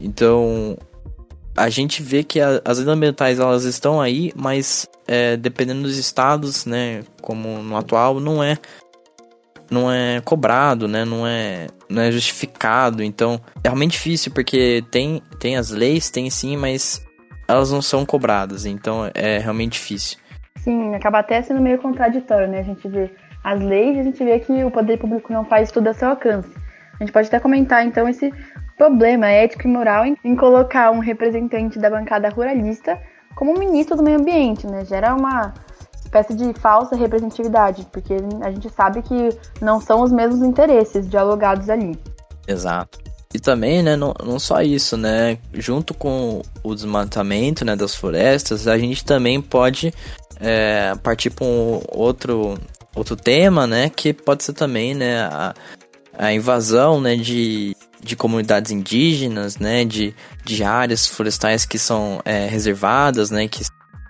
Então, 0.00 0.76
a 1.56 1.70
gente 1.70 2.02
vê 2.02 2.24
que 2.24 2.40
a, 2.40 2.60
as 2.64 2.78
leis 2.78 2.88
ambientais 2.88 3.38
elas 3.38 3.64
estão 3.64 4.00
aí, 4.00 4.32
mas 4.34 4.88
é, 5.06 5.36
dependendo 5.36 5.82
dos 5.82 5.96
estados, 5.96 6.66
né, 6.66 7.04
como 7.22 7.62
no 7.62 7.76
atual, 7.76 8.18
não 8.18 8.42
é 8.42 8.58
não 9.70 9.90
é 9.90 10.20
cobrado, 10.24 10.86
né? 10.88 11.04
Não 11.04 11.26
é, 11.26 11.66
não 11.88 12.02
é 12.02 12.10
justificado. 12.10 13.02
Então, 13.02 13.40
é 13.62 13.68
realmente 13.68 13.92
difícil 13.92 14.32
porque 14.32 14.84
tem, 14.90 15.22
tem 15.38 15.56
as 15.56 15.70
leis, 15.70 16.10
tem 16.10 16.28
sim, 16.30 16.56
mas 16.56 17.04
elas 17.48 17.70
não 17.70 17.82
são 17.82 18.04
cobradas. 18.04 18.66
Então, 18.66 19.10
é 19.14 19.38
realmente 19.38 19.72
difícil. 19.72 20.18
Sim, 20.58 20.94
acaba 20.94 21.20
até 21.20 21.40
sendo 21.42 21.60
meio 21.60 21.78
contraditório, 21.78 22.48
né? 22.48 22.60
A 22.60 22.64
gente 22.64 22.88
vê 22.88 23.10
as 23.44 23.60
leis 23.60 23.96
e 23.96 24.00
a 24.00 24.02
gente 24.02 24.24
vê 24.24 24.38
que 24.40 24.64
o 24.64 24.70
poder 24.70 24.98
público 24.98 25.32
não 25.32 25.44
faz 25.44 25.70
tudo 25.70 25.88
a 25.88 25.94
seu 25.94 26.08
alcance. 26.08 26.50
A 26.98 27.04
gente 27.04 27.12
pode 27.12 27.28
até 27.28 27.38
comentar, 27.38 27.86
então, 27.86 28.08
esse 28.08 28.32
problema 28.76 29.28
ético 29.28 29.66
e 29.66 29.70
moral 29.70 30.04
em, 30.04 30.16
em 30.24 30.34
colocar 30.34 30.90
um 30.90 30.98
representante 30.98 31.78
da 31.78 31.90
bancada 31.90 32.28
ruralista 32.28 33.00
como 33.34 33.58
ministro 33.58 33.96
do 33.96 34.02
meio 34.02 34.18
ambiente, 34.18 34.66
né? 34.66 34.84
Gera 34.84 35.14
uma 35.14 35.52
espécie 36.06 36.34
de 36.34 36.52
falsa 36.54 36.96
representatividade, 36.96 37.86
porque 37.92 38.14
a 38.40 38.50
gente 38.50 38.70
sabe 38.70 39.02
que 39.02 39.28
não 39.60 39.80
são 39.80 40.02
os 40.02 40.12
mesmos 40.12 40.42
interesses 40.42 41.08
dialogados 41.08 41.68
ali. 41.68 41.98
Exato. 42.46 42.98
E 43.34 43.38
também, 43.38 43.82
né, 43.82 43.96
não, 43.96 44.14
não 44.24 44.38
só 44.38 44.62
isso, 44.62 44.96
né, 44.96 45.38
junto 45.52 45.92
com 45.92 46.40
o 46.62 46.74
desmatamento, 46.74 47.64
né, 47.64 47.76
das 47.76 47.94
florestas, 47.94 48.66
a 48.66 48.78
gente 48.78 49.04
também 49.04 49.42
pode 49.42 49.92
é, 50.40 50.94
partir 51.02 51.30
para 51.30 51.44
um 51.44 51.82
outro, 51.88 52.56
outro 52.94 53.16
tema, 53.16 53.66
né, 53.66 53.90
que 53.90 54.12
pode 54.12 54.44
ser 54.44 54.54
também, 54.54 54.94
né, 54.94 55.22
a, 55.22 55.54
a 56.16 56.32
invasão, 56.32 57.00
né, 57.00 57.16
de, 57.16 57.76
de 58.02 58.16
comunidades 58.16 58.70
indígenas, 58.70 59.58
né, 59.58 59.84
de, 59.84 60.14
de 60.44 60.62
áreas 60.62 61.06
florestais 61.06 61.66
que 61.66 61.78
são 61.78 62.22
é, 62.24 62.46
reservadas, 62.46 63.30
né, 63.30 63.48
que 63.48 63.62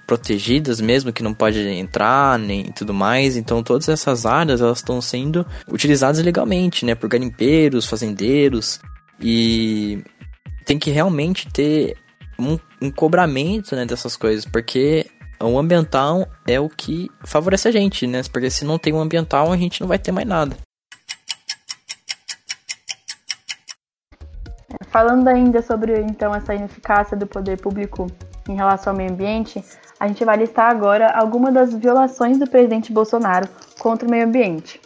protegidas 0.06 0.80
mesmo, 0.80 1.12
que 1.12 1.22
não 1.22 1.34
pode 1.34 1.58
entrar 1.60 2.38
nem 2.38 2.64
tudo 2.72 2.94
mais. 2.94 3.36
Então 3.36 3.62
todas 3.62 3.88
essas 3.88 4.24
áreas 4.24 4.60
elas 4.60 4.78
estão 4.78 5.00
sendo 5.00 5.44
utilizadas 5.68 6.22
legalmente, 6.22 6.84
né, 6.84 6.94
por 6.94 7.08
garimpeiros, 7.08 7.86
fazendeiros 7.86 8.80
e 9.20 10.02
tem 10.64 10.78
que 10.78 10.90
realmente 10.90 11.48
ter 11.48 11.96
um, 12.38 12.58
um 12.80 12.90
cobramento, 12.90 13.74
né, 13.74 13.86
dessas 13.86 14.16
coisas, 14.16 14.44
porque 14.44 15.06
o 15.40 15.58
ambiental 15.58 16.26
é 16.46 16.58
o 16.58 16.68
que 16.68 17.10
favorece 17.24 17.68
a 17.68 17.70
gente, 17.70 18.06
né? 18.06 18.22
Porque 18.32 18.50
se 18.50 18.64
não 18.64 18.78
tem 18.78 18.92
um 18.92 19.00
ambiental, 19.00 19.52
a 19.52 19.56
gente 19.56 19.80
não 19.80 19.88
vai 19.88 19.98
ter 19.98 20.12
mais 20.12 20.26
nada. 20.26 20.56
Falando 24.88 25.28
ainda 25.28 25.60
sobre 25.62 26.00
então 26.00 26.34
essa 26.34 26.54
ineficácia 26.54 27.16
do 27.16 27.26
poder 27.26 27.60
público 27.60 28.06
em 28.48 28.54
relação 28.54 28.92
ao 28.92 28.96
meio 28.96 29.10
ambiente, 29.10 29.62
a 29.98 30.08
gente 30.08 30.24
vai 30.24 30.36
listar 30.36 30.70
agora 30.70 31.10
algumas 31.10 31.52
das 31.52 31.74
violações 31.74 32.38
do 32.38 32.48
presidente 32.48 32.92
Bolsonaro 32.92 33.48
contra 33.78 34.06
o 34.06 34.10
meio 34.10 34.24
ambiente. 34.24 34.80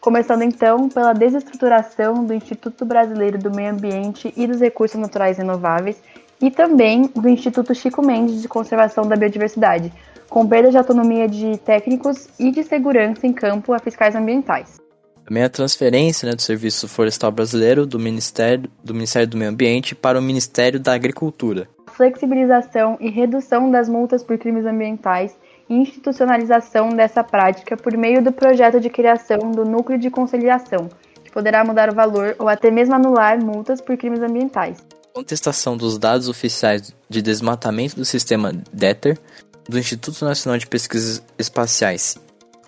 Começando 0.00 0.42
então 0.42 0.88
pela 0.88 1.12
desestruturação 1.12 2.24
do 2.24 2.32
Instituto 2.32 2.84
Brasileiro 2.84 3.38
do 3.38 3.50
Meio 3.50 3.72
Ambiente 3.72 4.32
e 4.36 4.46
dos 4.46 4.60
Recursos 4.60 5.00
Naturais 5.00 5.38
Renováveis 5.38 6.00
e 6.40 6.50
também 6.50 7.10
do 7.14 7.28
Instituto 7.28 7.74
Chico 7.74 8.04
Mendes 8.04 8.42
de 8.42 8.48
Conservação 8.48 9.06
da 9.08 9.16
Biodiversidade, 9.16 9.92
com 10.28 10.46
perda 10.46 10.70
de 10.70 10.78
autonomia 10.78 11.28
de 11.28 11.56
técnicos 11.58 12.28
e 12.38 12.50
de 12.50 12.62
segurança 12.62 13.26
em 13.26 13.32
campo 13.32 13.72
a 13.72 13.78
fiscais 13.78 14.14
ambientais. 14.14 14.80
Também 15.24 15.42
a 15.42 15.48
transferência 15.48 16.28
né, 16.28 16.36
do 16.36 16.42
Serviço 16.42 16.86
Florestal 16.86 17.32
Brasileiro 17.32 17.84
do 17.84 17.98
Ministério, 17.98 18.70
do 18.84 18.94
Ministério 18.94 19.26
do 19.26 19.36
Meio 19.36 19.50
Ambiente 19.50 19.92
para 19.92 20.18
o 20.18 20.22
Ministério 20.22 20.78
da 20.78 20.92
Agricultura, 20.92 21.68
flexibilização 21.86 22.96
e 23.00 23.10
redução 23.10 23.70
das 23.70 23.88
multas 23.88 24.22
por 24.22 24.38
crimes 24.38 24.66
ambientais 24.66 25.36
e 25.68 25.74
institucionalização 25.74 26.90
dessa 26.90 27.24
prática 27.24 27.76
por 27.76 27.96
meio 27.96 28.22
do 28.22 28.32
projeto 28.32 28.80
de 28.80 28.90
criação 28.90 29.50
do 29.50 29.64
Núcleo 29.64 29.98
de 29.98 30.10
Conciliação, 30.10 30.88
que 31.24 31.30
poderá 31.30 31.64
mudar 31.64 31.90
o 31.90 31.94
valor 31.94 32.36
ou 32.38 32.48
até 32.48 32.70
mesmo 32.70 32.94
anular 32.94 33.42
multas 33.42 33.80
por 33.80 33.96
crimes 33.96 34.20
ambientais. 34.20 34.78
Contestação 35.12 35.76
dos 35.76 35.98
dados 35.98 36.28
oficiais 36.28 36.94
de 37.08 37.22
desmatamento 37.22 37.96
do 37.96 38.04
sistema 38.04 38.52
DETER 38.72 39.18
do 39.68 39.78
Instituto 39.78 40.24
Nacional 40.24 40.58
de 40.58 40.66
Pesquisas 40.66 41.22
Espaciais, 41.38 42.16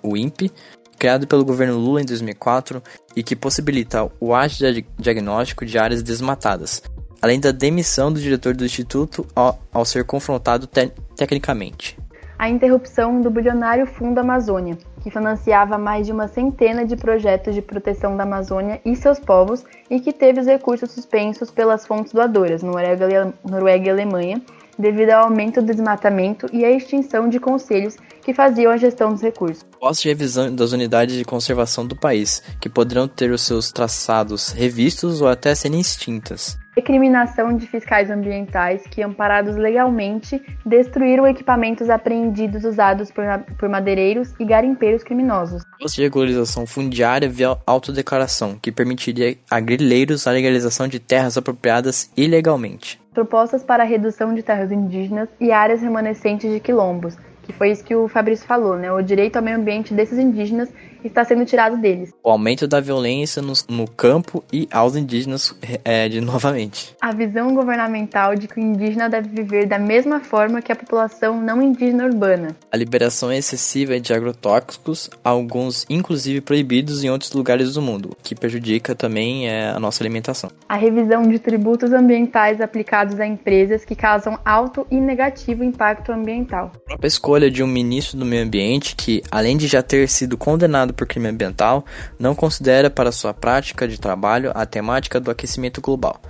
o 0.03 0.17
INPE, 0.17 0.51
criado 0.99 1.27
pelo 1.27 1.45
governo 1.45 1.79
Lula 1.79 2.03
em 2.03 2.05
2004 2.05 2.83
e 3.15 3.23
que 3.23 3.37
possibilita 3.37 4.11
o 4.19 4.35
ágil 4.35 4.85
diagnóstico 4.99 5.65
de 5.65 5.79
áreas 5.79 6.03
desmatadas, 6.03 6.83
além 7.21 7.41
da 7.41 7.53
demissão 7.53 8.13
do 8.13 8.21
diretor 8.21 8.55
do 8.55 8.65
Instituto 8.65 9.27
ao, 9.35 9.59
ao 9.73 9.85
ser 9.85 10.05
confrontado 10.05 10.67
te 10.67 10.93
tecnicamente. 11.17 11.99
A 12.39 12.49
interrupção 12.49 13.21
do 13.21 13.31
bilionário 13.31 13.85
Fundo 13.85 14.19
Amazônia, 14.19 14.79
que 15.03 15.11
financiava 15.11 15.77
mais 15.77 16.07
de 16.07 16.13
uma 16.13 16.29
centena 16.29 16.85
de 16.85 16.95
projetos 16.95 17.53
de 17.53 17.61
proteção 17.61 18.17
da 18.17 18.23
Amazônia 18.23 18.81
e 18.85 18.95
seus 18.95 19.19
povos 19.19 19.65
e 19.91 19.99
que 19.99 20.13
teve 20.13 20.41
os 20.41 20.47
recursos 20.47 20.93
suspensos 20.93 21.51
pelas 21.51 21.85
fontes 21.85 22.13
doadoras, 22.13 22.63
Noruega, 22.63 23.35
Noruega 23.45 23.87
e 23.87 23.91
Alemanha, 23.91 24.41
devido 24.79 25.11
ao 25.11 25.25
aumento 25.25 25.61
do 25.61 25.67
desmatamento 25.67 26.47
e 26.53 26.65
à 26.65 26.71
extinção 26.71 27.29
de 27.29 27.41
conselhos 27.41 27.97
que 28.23 28.33
faziam 28.33 28.71
a 28.71 28.77
gestão 28.77 29.13
dos 29.13 29.21
recursos. 29.21 29.65
Pós 29.81 30.01
de 30.01 30.09
revisão 30.09 30.55
das 30.55 30.71
unidades 30.71 31.17
de 31.17 31.25
conservação 31.25 31.85
do 31.85 31.97
país, 31.97 32.41
que 32.61 32.69
poderão 32.69 33.09
ter 33.09 33.33
os 33.33 33.43
seus 33.43 33.73
traçados 33.73 34.51
revistos 34.51 35.21
ou 35.21 35.27
até 35.27 35.55
serem 35.55 35.81
extintas. 35.81 36.57
Recriminação 36.79 37.57
de 37.57 37.67
fiscais 37.67 38.09
ambientais 38.09 38.85
que, 38.89 39.03
amparados 39.03 39.57
legalmente, 39.57 40.41
destruíram 40.65 41.27
equipamentos 41.27 41.91
apreendidos 41.91 42.65
usados 42.65 43.11
por, 43.11 43.25
por 43.59 43.69
madeireiros 43.69 44.33
e 44.39 44.45
garimpeiros 44.45 45.03
criminosos. 45.03 45.63
de 45.81 46.03
regularização 46.03 46.67
fundiária 46.67 47.29
via 47.29 47.57
autodeclaração, 47.67 48.57
que 48.63 48.71
permitiria 48.71 49.37
a 49.51 49.59
grileiros 49.59 50.27
a 50.29 50.31
legalização 50.31 50.87
de 50.87 51.01
terras 51.01 51.37
apropriadas 51.37 52.13
ilegalmente. 52.17 53.01
Propostas 53.13 53.65
para 53.65 53.83
a 53.83 53.87
redução 53.87 54.33
de 54.33 54.45
terras 54.45 54.71
indígenas 54.71 55.29
e 55.41 55.51
áreas 55.51 55.83
remanescentes 55.83 56.53
de 56.53 56.61
quilombos, 56.61 57.17
que 57.49 57.53
foi 57.55 57.71
isso 57.71 57.83
que 57.83 57.97
o 57.97 58.07
Fabrício 58.09 58.47
falou, 58.47 58.77
né? 58.77 58.93
O 58.93 59.01
direito 59.01 59.37
ao 59.37 59.43
meio 59.43 59.57
ambiente 59.57 59.95
desses 59.95 60.19
indígenas 60.19 60.69
está 61.03 61.25
sendo 61.25 61.47
tirado 61.47 61.79
deles. 61.79 62.13
O 62.23 62.31
aumento 62.31 62.67
da 62.67 62.81
violência 62.81 63.41
no, 63.41 63.55
no 63.69 63.89
campo 63.89 64.45
e 64.53 64.69
aos 64.71 64.97
indígenas 64.97 65.55
é, 65.85 66.09
de 66.09 66.21
novamente. 66.23 66.95
A 67.01 67.13
visão 67.13 67.55
governamental 67.55 68.35
de 68.35 68.49
que 68.49 68.61
o 68.61 68.63
indígena 68.63 69.09
deve 69.09 69.29
viver 69.29 69.67
da 69.67 69.79
mesma 69.79 70.21
forma 70.21 70.61
que 70.61 70.71
a 70.71 70.77
população 70.77 71.41
não 71.41 71.63
indígena 71.63 72.05
urbana. 72.05 72.55
A 72.71 72.77
liberação 72.77 73.33
excessiva 73.33 73.99
de 73.99 74.13
agrotóxicos, 74.13 75.09
alguns 75.25 75.87
inclusive 75.89 76.43
proibidos 76.43 77.03
em 77.03 77.11
outros 77.11 77.33
lugares 77.33 77.75
do 77.75 77.81
mundo, 77.81 78.17
que 78.23 78.35
prejudica 78.35 78.95
também 78.95 79.49
é, 79.49 79.71
a 79.71 79.81
nossa 79.81 80.03
alimentação. 80.03 80.51
A 80.69 80.77
revisão 80.77 81.23
de 81.23 81.39
tributos 81.39 81.93
ambientais 81.93 82.61
aplicados 82.61 83.19
a 83.19 83.27
empresas 83.27 83.85
que 83.85 83.95
causam 83.95 84.39
alto 84.45 84.87
e 84.91 84.97
negativo 84.97 85.65
impacto 85.65 86.13
ambiental. 86.13 86.73
A 86.75 86.89
própria 86.89 87.09
escolha 87.09 87.38
de 87.51 87.63
um 87.63 87.67
ministro 87.67 88.19
do 88.19 88.25
meio 88.25 88.45
ambiente 88.45 88.95
que, 88.97 89.23
além 89.31 89.57
de 89.57 89.67
já 89.67 89.83
ter 89.83 90.09
sido 90.09 90.37
condenado 90.37 90.69
condenado 90.69 90.93
por 90.93 91.07
crime 91.07 91.29
ambiental 91.29 91.85
não 92.19 92.35
considera 92.35 92.91
para 92.91 93.13
sua 93.13 93.33
prática 93.33 93.89
de 93.89 93.99
trabalho 93.99 94.53
a 94.55 94.67
temática 94.67 95.21
do 95.21 95.31
aquecimento 95.31 95.81
global 95.81 96.21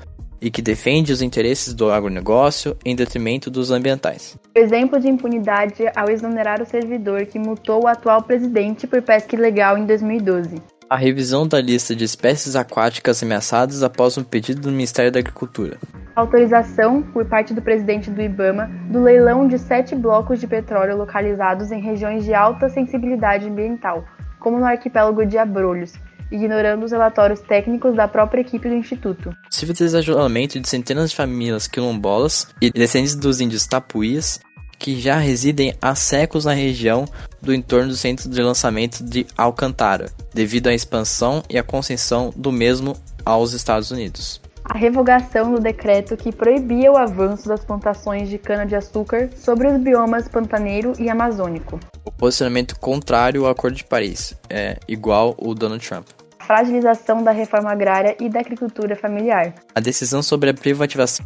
e 0.41 0.50
que 0.50 0.62
defende 0.62 1.12
os 1.12 1.21
interesses 1.21 1.75
do 1.75 1.91
agronegócio 1.91 2.77
em 2.85 2.95
detrimento 2.95 3.50
dos 3.50 3.73
ambientais. 3.73 4.38
Exemplo 4.55 5.00
de 5.00 5.09
impunidade 5.09 5.85
ao 5.97 6.09
exonerar 6.09 6.62
o 6.62 6.67
servidor 6.67 7.27
que 7.27 7.38
multou 7.38 7.85
o 7.85 7.88
atual 7.88 8.23
presidente 8.23 8.87
por 8.87 9.03
pesca 9.03 9.35
ilegal 9.35 9.77
em 9.77 9.85
2012. 9.85 10.78
A 10.90 10.97
revisão 10.97 11.47
da 11.47 11.61
lista 11.61 11.95
de 11.95 12.02
espécies 12.02 12.57
aquáticas 12.57 13.23
ameaçadas 13.23 13.83
após 13.83 14.16
um 14.16 14.25
pedido 14.25 14.62
do 14.62 14.71
Ministério 14.71 15.12
da 15.12 15.18
Agricultura. 15.18 15.76
Autorização, 16.16 17.02
por 17.02 17.26
parte 17.26 17.52
do 17.52 17.61
presidente 17.61 18.11
do 18.11 18.23
IBAMA, 18.23 18.71
do 18.90 19.02
leilão 19.02 19.47
de 19.47 19.59
sete 19.59 19.95
blocos 19.95 20.40
de 20.40 20.47
petróleo 20.47 20.97
localizados 20.97 21.71
em 21.71 21.83
regiões 21.83 22.25
de 22.25 22.33
alta 22.33 22.71
sensibilidade 22.71 23.47
ambiental, 23.47 24.02
como 24.40 24.59
no 24.59 24.64
arquipélago 24.64 25.26
de 25.26 25.37
Abrolhos, 25.37 25.92
ignorando 26.33 26.87
os 26.87 26.92
relatórios 26.92 27.40
técnicos 27.40 27.95
da 27.95 28.09
própria 28.09 28.40
equipe 28.40 28.66
do 28.66 28.75
Instituto. 28.75 29.30
Possível 29.45 29.75
desajulamento 29.75 30.59
de 30.59 30.66
centenas 30.66 31.11
de 31.11 31.16
famílias 31.16 31.68
quilombolas 31.68 32.49
e 32.62 32.71
descendentes 32.71 33.14
dos 33.14 33.42
índios 33.42 33.66
tapuias 33.66 34.40
que 34.79 35.01
já 35.01 35.19
residem 35.19 35.75
há 35.83 35.95
séculos 35.95 36.45
na 36.45 36.53
região 36.53 37.05
do 37.43 37.53
entorno 37.53 37.89
do 37.89 37.97
centro 37.97 38.29
de 38.29 38.43
lançamento 38.43 39.03
de 39.03 39.27
Alcantara, 39.37 40.11
devido 40.33 40.69
à 40.69 40.75
expansão 40.75 41.43
e 41.49 41.59
à 41.59 41.63
concessão 41.63 42.33
do 42.37 42.53
mesmo 42.53 42.97
aos 43.25 43.53
Estados 43.53 43.91
Unidos 43.91 44.41
a 44.69 44.77
revogação 44.77 45.53
do 45.53 45.61
decreto 45.61 46.17
que 46.17 46.31
proibia 46.31 46.93
o 46.93 46.97
avanço 46.99 47.49
das 47.49 47.65
plantações 47.65 48.29
de 48.29 48.37
cana-de-açúcar 48.37 49.31
sobre 49.35 49.67
os 49.67 49.81
biomas 49.81 50.29
pantaneiro 50.29 50.93
e 50.99 51.09
amazônico. 51.09 51.81
O 52.05 52.13
posicionamento 52.13 52.79
contrário 52.79 53.47
ao 53.47 53.51
Acordo 53.51 53.77
de 53.77 53.85
Paris, 53.85 54.35
é 54.51 54.79
igual 54.87 55.35
o 55.39 55.55
Donald 55.55 55.87
Trump. 55.87 56.07
A 56.39 56.45
fragilização 56.45 57.23
da 57.25 57.31
reforma 57.31 57.73
agrária 57.73 58.15
e 58.21 58.29
da 58.29 58.41
agricultura 58.41 58.95
familiar. 58.95 59.55
A 59.75 59.81
decisão 59.81 60.23
sobre 60.23 60.51
a 60.51 60.55
privatização 60.55 61.25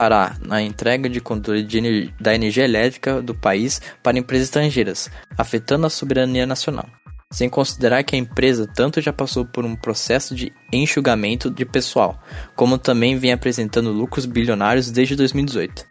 fará 0.00 0.34
na 0.40 0.62
entrega 0.62 1.10
de 1.10 1.20
controle 1.20 1.62
de, 1.62 2.10
da 2.18 2.34
energia 2.34 2.64
elétrica 2.64 3.20
do 3.20 3.34
país 3.34 3.82
para 4.02 4.18
empresas 4.18 4.46
estrangeiras, 4.46 5.10
afetando 5.36 5.86
a 5.86 5.90
soberania 5.90 6.46
nacional 6.46 6.86
sem 7.32 7.48
considerar 7.48 8.02
que 8.02 8.16
a 8.16 8.18
empresa 8.18 8.66
tanto 8.66 9.00
já 9.00 9.12
passou 9.12 9.44
por 9.44 9.64
um 9.64 9.76
processo 9.76 10.34
de 10.34 10.52
enxugamento 10.72 11.48
de 11.48 11.64
pessoal, 11.64 12.18
como 12.56 12.76
também 12.76 13.16
vem 13.16 13.30
apresentando 13.30 13.92
lucros 13.92 14.26
bilionários 14.26 14.90
desde 14.90 15.14
2018. 15.14 15.86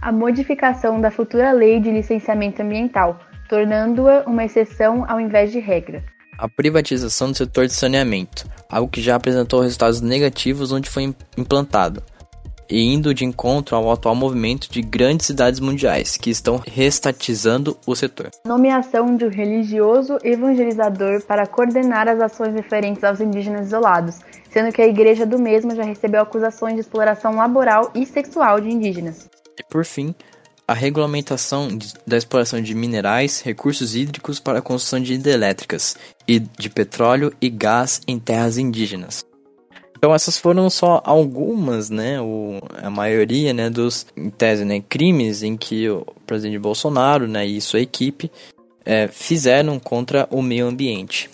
A 0.00 0.12
modificação 0.12 1.00
da 1.00 1.10
futura 1.10 1.50
lei 1.50 1.80
de 1.80 1.90
licenciamento 1.90 2.62
ambiental, 2.62 3.18
tornando-a 3.48 4.22
uma 4.24 4.44
exceção 4.44 5.04
ao 5.08 5.20
invés 5.20 5.50
de 5.50 5.58
regra. 5.58 6.04
A 6.38 6.48
privatização 6.48 7.32
do 7.32 7.36
setor 7.36 7.66
de 7.66 7.72
saneamento, 7.72 8.48
algo 8.70 8.88
que 8.88 9.02
já 9.02 9.16
apresentou 9.16 9.62
resultados 9.62 10.00
negativos 10.00 10.70
onde 10.70 10.88
foi 10.88 11.12
implantado, 11.36 12.04
e 12.68 12.82
indo 12.82 13.14
de 13.14 13.24
encontro 13.24 13.76
ao 13.76 13.90
atual 13.90 14.14
movimento 14.14 14.70
de 14.70 14.80
grandes 14.82 15.26
cidades 15.26 15.60
mundiais 15.60 16.16
que 16.16 16.30
estão 16.30 16.62
restatizando 16.64 17.76
o 17.86 17.94
setor. 17.94 18.30
Nomeação 18.46 19.16
de 19.16 19.24
um 19.24 19.28
religioso 19.28 20.18
evangelizador 20.22 21.22
para 21.22 21.46
coordenar 21.46 22.08
as 22.08 22.20
ações 22.20 22.54
referentes 22.54 23.04
aos 23.04 23.20
indígenas 23.20 23.66
isolados, 23.66 24.18
sendo 24.50 24.72
que 24.72 24.82
a 24.82 24.86
igreja 24.86 25.26
do 25.26 25.38
mesmo 25.38 25.74
já 25.74 25.82
recebeu 25.82 26.22
acusações 26.22 26.74
de 26.74 26.80
exploração 26.80 27.36
laboral 27.36 27.90
e 27.94 28.06
sexual 28.06 28.60
de 28.60 28.70
indígenas. 28.70 29.28
E 29.58 29.62
por 29.68 29.84
fim, 29.84 30.14
a 30.66 30.72
regulamentação 30.72 31.68
da 32.06 32.16
exploração 32.16 32.60
de 32.60 32.74
minerais, 32.74 33.42
recursos 33.42 33.94
hídricos 33.94 34.40
para 34.40 34.60
a 34.60 34.62
construção 34.62 35.00
de 35.00 35.14
hidrelétricas 35.14 35.96
e 36.26 36.38
de 36.38 36.70
petróleo 36.70 37.32
e 37.40 37.50
gás 37.50 38.00
em 38.08 38.18
terras 38.18 38.56
indígenas. 38.56 39.24
Então 40.04 40.14
essas 40.14 40.36
foram 40.36 40.68
só 40.68 41.00
algumas, 41.02 41.88
né, 41.88 42.20
o, 42.20 42.60
a 42.82 42.90
maioria, 42.90 43.54
né, 43.54 43.70
dos, 43.70 44.06
em 44.14 44.28
tese, 44.28 44.62
né, 44.62 44.78
crimes 44.86 45.42
em 45.42 45.56
que 45.56 45.88
o 45.88 46.04
presidente 46.26 46.58
Bolsonaro, 46.58 47.26
né, 47.26 47.46
e 47.46 47.58
sua 47.58 47.80
equipe 47.80 48.30
é, 48.84 49.08
fizeram 49.08 49.80
contra 49.80 50.28
o 50.30 50.42
meio 50.42 50.66
ambiente. 50.66 51.30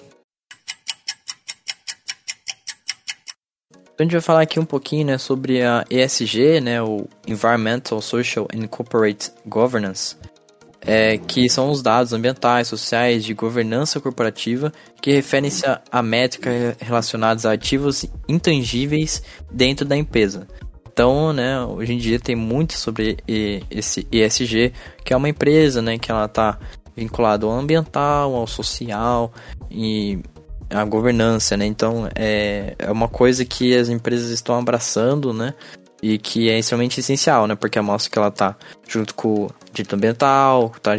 Então 3.72 3.96
a 3.98 4.02
gente 4.04 4.12
vai 4.12 4.20
falar 4.20 4.42
aqui 4.42 4.60
um 4.60 4.64
pouquinho, 4.64 5.06
né, 5.06 5.18
sobre 5.18 5.62
a 5.62 5.84
ESG, 5.90 6.60
né, 6.60 6.80
o 6.80 7.08
Environmental, 7.26 8.00
Social 8.00 8.46
and 8.54 8.68
Corporate 8.68 9.32
Governance, 9.44 10.14
é, 10.82 11.18
que 11.18 11.48
são 11.48 11.70
os 11.70 11.82
dados 11.82 12.12
ambientais, 12.12 12.68
sociais, 12.68 13.24
de 13.24 13.34
governança 13.34 14.00
corporativa 14.00 14.72
que 15.00 15.12
referem-se 15.12 15.66
a, 15.66 15.80
a 15.90 16.02
métricas 16.02 16.76
relacionadas 16.80 17.44
a 17.44 17.52
ativos 17.52 18.06
intangíveis 18.28 19.22
dentro 19.50 19.84
da 19.84 19.96
empresa. 19.96 20.46
Então, 20.92 21.32
né, 21.32 21.62
hoje 21.64 21.94
em 21.94 21.98
dia 21.98 22.18
tem 22.18 22.36
muito 22.36 22.74
sobre 22.74 23.18
esse 23.70 24.06
ESG, 24.10 24.72
que 25.04 25.12
é 25.12 25.16
uma 25.16 25.28
empresa, 25.28 25.80
né, 25.80 25.98
que 25.98 26.10
ela 26.10 26.24
está 26.26 26.58
vinculada 26.96 27.46
ao 27.46 27.52
ambiental, 27.52 28.34
ao 28.34 28.46
social 28.46 29.32
e 29.70 30.18
à 30.68 30.84
governança, 30.84 31.56
né? 31.56 31.66
Então, 31.66 32.08
é, 32.14 32.74
é 32.78 32.90
uma 32.90 33.08
coisa 33.08 33.44
que 33.44 33.76
as 33.76 33.88
empresas 33.88 34.30
estão 34.30 34.58
abraçando, 34.58 35.32
né? 35.32 35.54
E 36.02 36.18
que 36.18 36.50
é 36.50 36.58
extremamente 36.58 37.00
essencial, 37.00 37.46
né? 37.46 37.54
Porque 37.54 37.80
mostra 37.80 38.10
que 38.10 38.18
ela 38.18 38.30
tá 38.30 38.56
junto 38.88 39.14
com 39.14 39.46
o 39.46 39.50
direito 39.72 39.94
ambiental, 39.94 40.70
tá, 40.82 40.92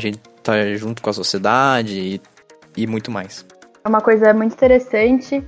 tá 0.44 0.54
junto 0.76 1.02
com 1.02 1.10
a 1.10 1.14
sociedade 1.14 2.00
e, 2.00 2.22
e 2.78 2.88
muito 2.88 3.12
mais. 3.12 3.46
É 3.84 3.90
uma 3.90 4.02
coisa 4.02 4.34
muito 4.34 4.54
interessante, 4.54 5.44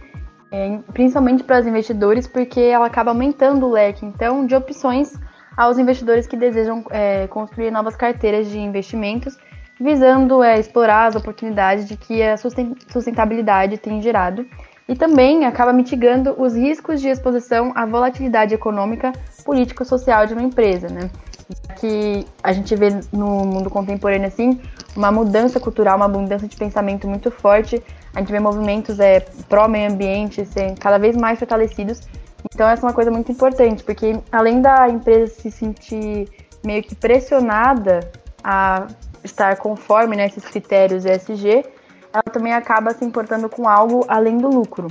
é, 0.52 0.80
principalmente 0.92 1.44
para 1.44 1.60
os 1.60 1.68
investidores, 1.68 2.28
porque 2.28 2.60
ela 2.60 2.88
acaba 2.88 3.12
aumentando 3.12 3.68
o 3.68 3.72
leque, 3.72 4.06
então, 4.06 4.46
de 4.46 4.56
opções 4.56 5.14
aos 5.56 5.78
investidores 5.78 6.26
que 6.26 6.36
desejam 6.36 6.84
é, 6.90 7.28
construir 7.28 7.70
novas 7.70 7.96
carteiras 7.96 8.50
de 8.50 8.58
investimentos, 8.58 9.38
visando 9.80 10.42
é, 10.42 10.60
explorar 10.60 11.08
as 11.08 11.16
oportunidades 11.16 11.88
de 11.88 11.96
que 11.96 12.24
a 12.24 12.36
sustentabilidade 12.38 13.78
tem 13.78 14.02
gerado 14.02 14.46
e 14.88 14.96
também 14.96 15.46
acaba 15.46 15.72
mitigando 15.72 16.36
os 16.38 16.56
riscos 16.56 17.00
de 17.00 17.08
exposição 17.08 17.72
à 17.76 17.86
volatilidade 17.86 18.54
econômica, 18.54 19.14
político-social 19.46 20.26
de 20.26 20.34
uma 20.34 20.44
empresa, 20.44 20.88
né? 20.90 21.10
Que 21.78 22.26
a 22.42 22.52
gente 22.52 22.76
vê 22.76 22.90
no 23.12 23.46
mundo 23.46 23.70
contemporâneo 23.70 24.28
assim 24.28 24.60
uma 24.96 25.12
mudança 25.12 25.60
cultural, 25.60 25.98
uma 25.98 26.08
mudança 26.08 26.48
de 26.48 26.56
pensamento 26.56 27.08
muito 27.08 27.32
forte. 27.32 27.82
A 28.14 28.20
gente 28.20 28.32
vê 28.32 28.40
movimentos 28.40 29.00
é, 29.00 29.22
pró-meio 29.50 29.92
ambiente 29.92 30.46
sendo 30.46 30.80
cada 30.80 30.98
vez 30.98 31.16
mais 31.16 31.40
fortalecidos. 31.40 32.02
Então 32.54 32.68
essa 32.68 32.86
é 32.86 32.86
uma 32.86 32.94
coisa 32.94 33.10
muito 33.10 33.32
importante, 33.32 33.84
porque 33.84 34.20
além 34.32 34.62
da 34.62 34.88
empresa 34.90 35.34
se 35.34 35.50
sentir 35.50 36.30
meio 36.64 36.84
que 36.84 36.94
pressionada 36.94 38.12
a 38.44 38.88
estar 39.24 39.56
conforme 39.58 40.16
né, 40.18 40.30
critérios 40.30 41.06
ESG, 41.06 41.64
ela 42.14 42.24
também 42.24 42.54
acaba 42.54 42.92
se 42.92 43.04
importando 43.04 43.50
com 43.50 43.68
algo 43.68 44.06
além 44.08 44.38
do 44.38 44.48
lucro. 44.48 44.88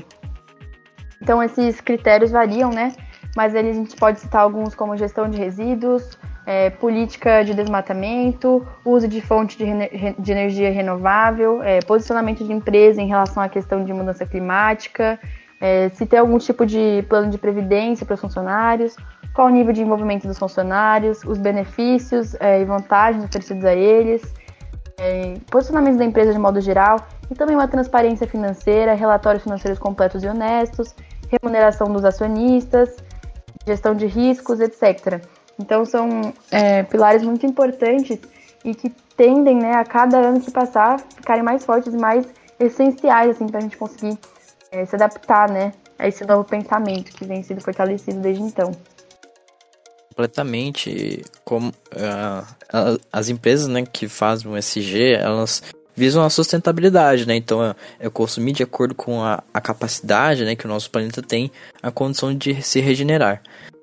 Então 1.20 1.42
esses 1.42 1.80
critérios 1.80 2.32
variam, 2.32 2.70
né? 2.70 2.92
Mas 3.36 3.54
a 3.54 3.62
gente 3.62 3.96
pode 3.96 4.20
citar 4.20 4.42
alguns 4.42 4.74
como 4.74 4.96
gestão 4.96 5.28
de 5.28 5.38
resíduos, 5.38 6.18
é, 6.44 6.70
política 6.70 7.44
de 7.44 7.54
desmatamento, 7.54 8.66
uso 8.84 9.06
de 9.06 9.20
fonte 9.20 9.56
de, 9.56 9.64
de 10.18 10.32
energia 10.32 10.70
renovável, 10.70 11.62
é, 11.62 11.80
posicionamento 11.80 12.44
de 12.44 12.52
empresa 12.52 13.00
em 13.00 13.06
relação 13.06 13.42
à 13.42 13.48
questão 13.48 13.84
de 13.84 13.92
mudança 13.92 14.26
climática, 14.26 15.18
é, 15.60 15.88
se 15.90 16.04
tem 16.04 16.18
algum 16.18 16.38
tipo 16.38 16.66
de 16.66 17.04
plano 17.08 17.30
de 17.30 17.38
previdência 17.38 18.04
para 18.04 18.14
os 18.14 18.20
funcionários, 18.20 18.96
qual 19.32 19.46
o 19.46 19.50
nível 19.50 19.72
de 19.72 19.80
envolvimento 19.80 20.26
dos 20.26 20.36
funcionários, 20.36 21.22
os 21.24 21.38
benefícios 21.38 22.34
é, 22.40 22.60
e 22.60 22.64
vantagens 22.64 23.24
oferecidos 23.24 23.64
a 23.64 23.72
eles, 23.72 24.34
é, 24.98 25.34
posicionamento 25.50 25.98
da 25.98 26.04
empresa 26.04 26.32
de 26.32 26.38
modo 26.38 26.60
geral 26.60 26.96
e 27.30 27.34
também 27.34 27.56
uma 27.56 27.68
transparência 27.68 28.26
financeira, 28.26 28.94
relatórios 28.94 29.42
financeiros 29.42 29.78
completos 29.78 30.22
e 30.22 30.28
honestos, 30.28 30.94
remuneração 31.28 31.90
dos 31.92 32.04
acionistas, 32.04 32.96
gestão 33.66 33.94
de 33.94 34.06
riscos, 34.06 34.60
etc. 34.60 35.24
Então 35.58 35.84
são 35.84 36.32
é, 36.50 36.82
pilares 36.82 37.22
muito 37.22 37.46
importantes 37.46 38.18
e 38.64 38.74
que 38.74 38.90
tendem, 39.16 39.56
né, 39.56 39.74
a 39.74 39.84
cada 39.84 40.18
ano 40.18 40.40
que 40.40 40.50
passar, 40.50 41.00
ficarem 41.00 41.42
mais 41.42 41.64
fortes 41.64 41.92
e 41.92 41.96
mais 41.96 42.26
essenciais 42.58 43.30
assim, 43.30 43.46
para 43.46 43.58
a 43.58 43.62
gente 43.62 43.76
conseguir 43.76 44.18
é, 44.70 44.84
se 44.84 44.94
adaptar 44.94 45.50
né, 45.50 45.72
a 45.98 46.06
esse 46.06 46.24
novo 46.24 46.44
pensamento 46.44 47.12
que 47.12 47.24
vem 47.24 47.42
sendo 47.42 47.60
fortalecido 47.60 48.20
desde 48.20 48.42
então 48.42 48.72
completamente 50.12 51.24
como 51.44 51.70
uh, 51.70 53.00
as 53.12 53.28
empresas 53.28 53.66
né, 53.66 53.84
que 53.90 54.08
fazem 54.08 54.50
o 54.50 54.56
SG, 54.56 55.14
elas 55.14 55.62
visam 55.96 56.22
a 56.22 56.30
sustentabilidade, 56.30 57.26
né? 57.26 57.36
Então 57.36 57.74
é 57.98 58.08
consumir 58.10 58.52
de 58.52 58.62
acordo 58.62 58.94
com 58.94 59.22
a, 59.22 59.42
a 59.52 59.60
capacidade 59.60 60.44
né, 60.44 60.54
que 60.54 60.66
o 60.66 60.68
nosso 60.68 60.90
planeta 60.90 61.22
tem 61.22 61.50
a 61.82 61.90
condição 61.90 62.34
de 62.34 62.62
se 62.62 62.80
regenerar. 62.80 63.42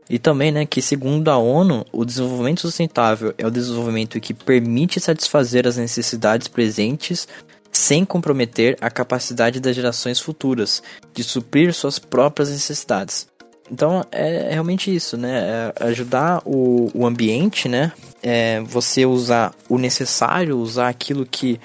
E 0.10 0.18
também, 0.18 0.52
né, 0.52 0.66
que 0.66 0.82
segundo 0.82 1.30
a 1.30 1.38
ONU, 1.38 1.86
o 1.92 2.04
desenvolvimento 2.04 2.62
sustentável 2.62 3.34
é 3.38 3.46
o 3.46 3.52
desenvolvimento 3.52 4.20
que 4.20 4.34
permite 4.34 5.00
satisfazer 5.00 5.68
as 5.68 5.78
necessidades 5.78 6.48
presentes 6.48 7.28
sem 7.72 8.04
comprometer 8.04 8.76
a 8.82 8.90
capacidade 8.90 9.60
das 9.60 9.76
gerações 9.76 10.20
futuras 10.20 10.82
de 11.14 11.24
suprir 11.24 11.72
suas 11.74 12.00
próprias 12.00 12.50
necessidades. 12.50 13.28
Então 13.72 14.04
é 14.12 14.50
realmente 14.52 14.94
isso, 14.94 15.16
né? 15.18 15.72
É 15.78 15.86
ajudar 15.86 16.42
o, 16.46 16.90
o 16.94 17.06
ambiente, 17.06 17.68
né? 17.70 17.92
É 18.22 18.62
você 18.62 19.06
usar 19.06 19.54
o 19.70 19.78
necessário, 19.78 20.58
usar 20.58 20.90
aquilo 20.90 21.26
que 21.26 21.60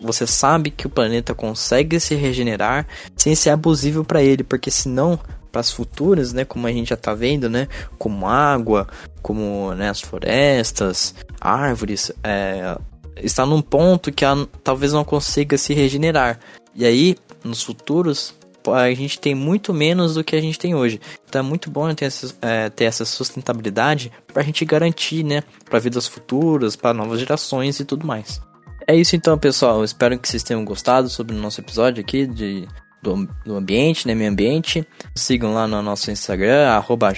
você 0.00 0.26
sabe 0.26 0.70
que 0.70 0.86
o 0.86 0.90
planeta 0.90 1.34
consegue 1.34 1.98
se 1.98 2.14
regenerar 2.14 2.86
sem 3.16 3.34
ser 3.34 3.50
abusivo 3.50 4.04
para 4.04 4.22
ele, 4.22 4.44
porque 4.44 4.70
senão 4.70 5.18
para 5.50 5.60
as 5.60 5.72
futuras, 5.72 6.32
né, 6.32 6.44
como 6.44 6.66
a 6.66 6.72
gente 6.72 6.90
já 6.90 6.94
está 6.94 7.14
vendo, 7.14 7.48
né, 7.48 7.66
como 7.98 8.28
água, 8.28 8.86
como 9.22 9.74
né, 9.74 9.88
as 9.88 10.00
florestas, 10.00 11.14
árvores, 11.40 12.12
é, 12.22 12.76
está 13.16 13.44
num 13.44 13.62
ponto 13.62 14.12
que 14.12 14.24
a, 14.24 14.36
talvez 14.62 14.92
não 14.92 15.04
consiga 15.04 15.58
se 15.58 15.74
regenerar. 15.74 16.38
E 16.74 16.84
aí, 16.84 17.16
nos 17.42 17.62
futuros, 17.62 18.34
a 18.74 18.92
gente 18.94 19.18
tem 19.18 19.34
muito 19.34 19.72
menos 19.72 20.14
do 20.14 20.24
que 20.24 20.36
a 20.36 20.40
gente 20.40 20.58
tem 20.58 20.74
hoje. 20.74 21.00
Então 21.28 21.40
é 21.40 21.42
muito 21.42 21.70
bom 21.70 21.92
ter 21.94 22.06
essa, 22.06 22.34
é, 22.42 22.68
ter 22.70 22.84
essa 22.84 23.04
sustentabilidade 23.04 24.12
para 24.26 24.42
a 24.42 24.44
gente 24.44 24.64
garantir, 24.64 25.24
né, 25.24 25.42
para 25.68 25.78
vidas 25.78 26.06
futuras, 26.06 26.76
para 26.76 26.94
novas 26.94 27.20
gerações 27.20 27.80
e 27.80 27.84
tudo 27.84 28.06
mais. 28.06 28.40
É 28.86 28.96
isso 28.96 29.14
então, 29.14 29.36
pessoal. 29.36 29.84
espero 29.84 30.18
que 30.18 30.28
vocês 30.28 30.42
tenham 30.42 30.64
gostado 30.64 31.08
sobre 31.08 31.36
o 31.36 31.38
nosso 31.38 31.60
episódio 31.60 32.00
aqui 32.00 32.26
de 32.26 32.66
do, 33.02 33.28
do 33.44 33.56
ambiente, 33.56 34.06
né, 34.06 34.14
meio 34.14 34.30
ambiente. 34.30 34.86
Sigam 35.14 35.52
lá 35.52 35.66
no 35.66 35.82
nosso 35.82 36.10
Instagram, 36.10 36.68
arroba 36.68 37.12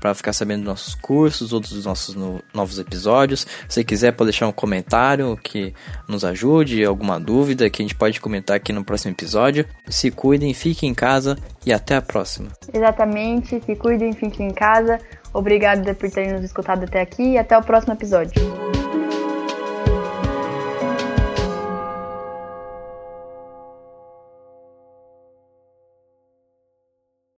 para 0.00 0.14
ficar 0.14 0.32
sabendo 0.32 0.60
dos 0.60 0.68
nossos 0.68 0.94
cursos, 0.94 1.52
outros 1.52 1.72
dos 1.72 1.84
nossos 1.84 2.14
no, 2.14 2.40
novos 2.54 2.78
episódios. 2.78 3.46
Se 3.68 3.84
quiser, 3.84 4.12
pode 4.12 4.30
deixar 4.30 4.46
um 4.46 4.52
comentário 4.52 5.36
que 5.42 5.74
nos 6.08 6.24
ajude, 6.24 6.84
alguma 6.84 7.18
dúvida 7.18 7.68
que 7.70 7.82
a 7.82 7.84
gente 7.84 7.94
pode 7.94 8.20
comentar 8.20 8.56
aqui 8.56 8.72
no 8.72 8.84
próximo 8.84 9.12
episódio. 9.12 9.66
Se 9.88 10.10
cuidem, 10.10 10.52
fiquem 10.54 10.90
em 10.90 10.94
casa 10.94 11.36
e 11.64 11.72
até 11.72 11.96
a 11.96 12.02
próxima. 12.02 12.48
Exatamente, 12.72 13.60
se 13.60 13.76
cuidem, 13.76 14.12
fiquem 14.12 14.48
em 14.48 14.54
casa. 14.54 15.00
Obrigado 15.32 15.94
por 15.94 16.10
terem 16.10 16.32
nos 16.32 16.44
escutado 16.44 16.84
até 16.84 17.00
aqui 17.00 17.32
e 17.32 17.38
até 17.38 17.56
o 17.58 17.62
próximo 17.62 17.92
episódio. 17.92 18.85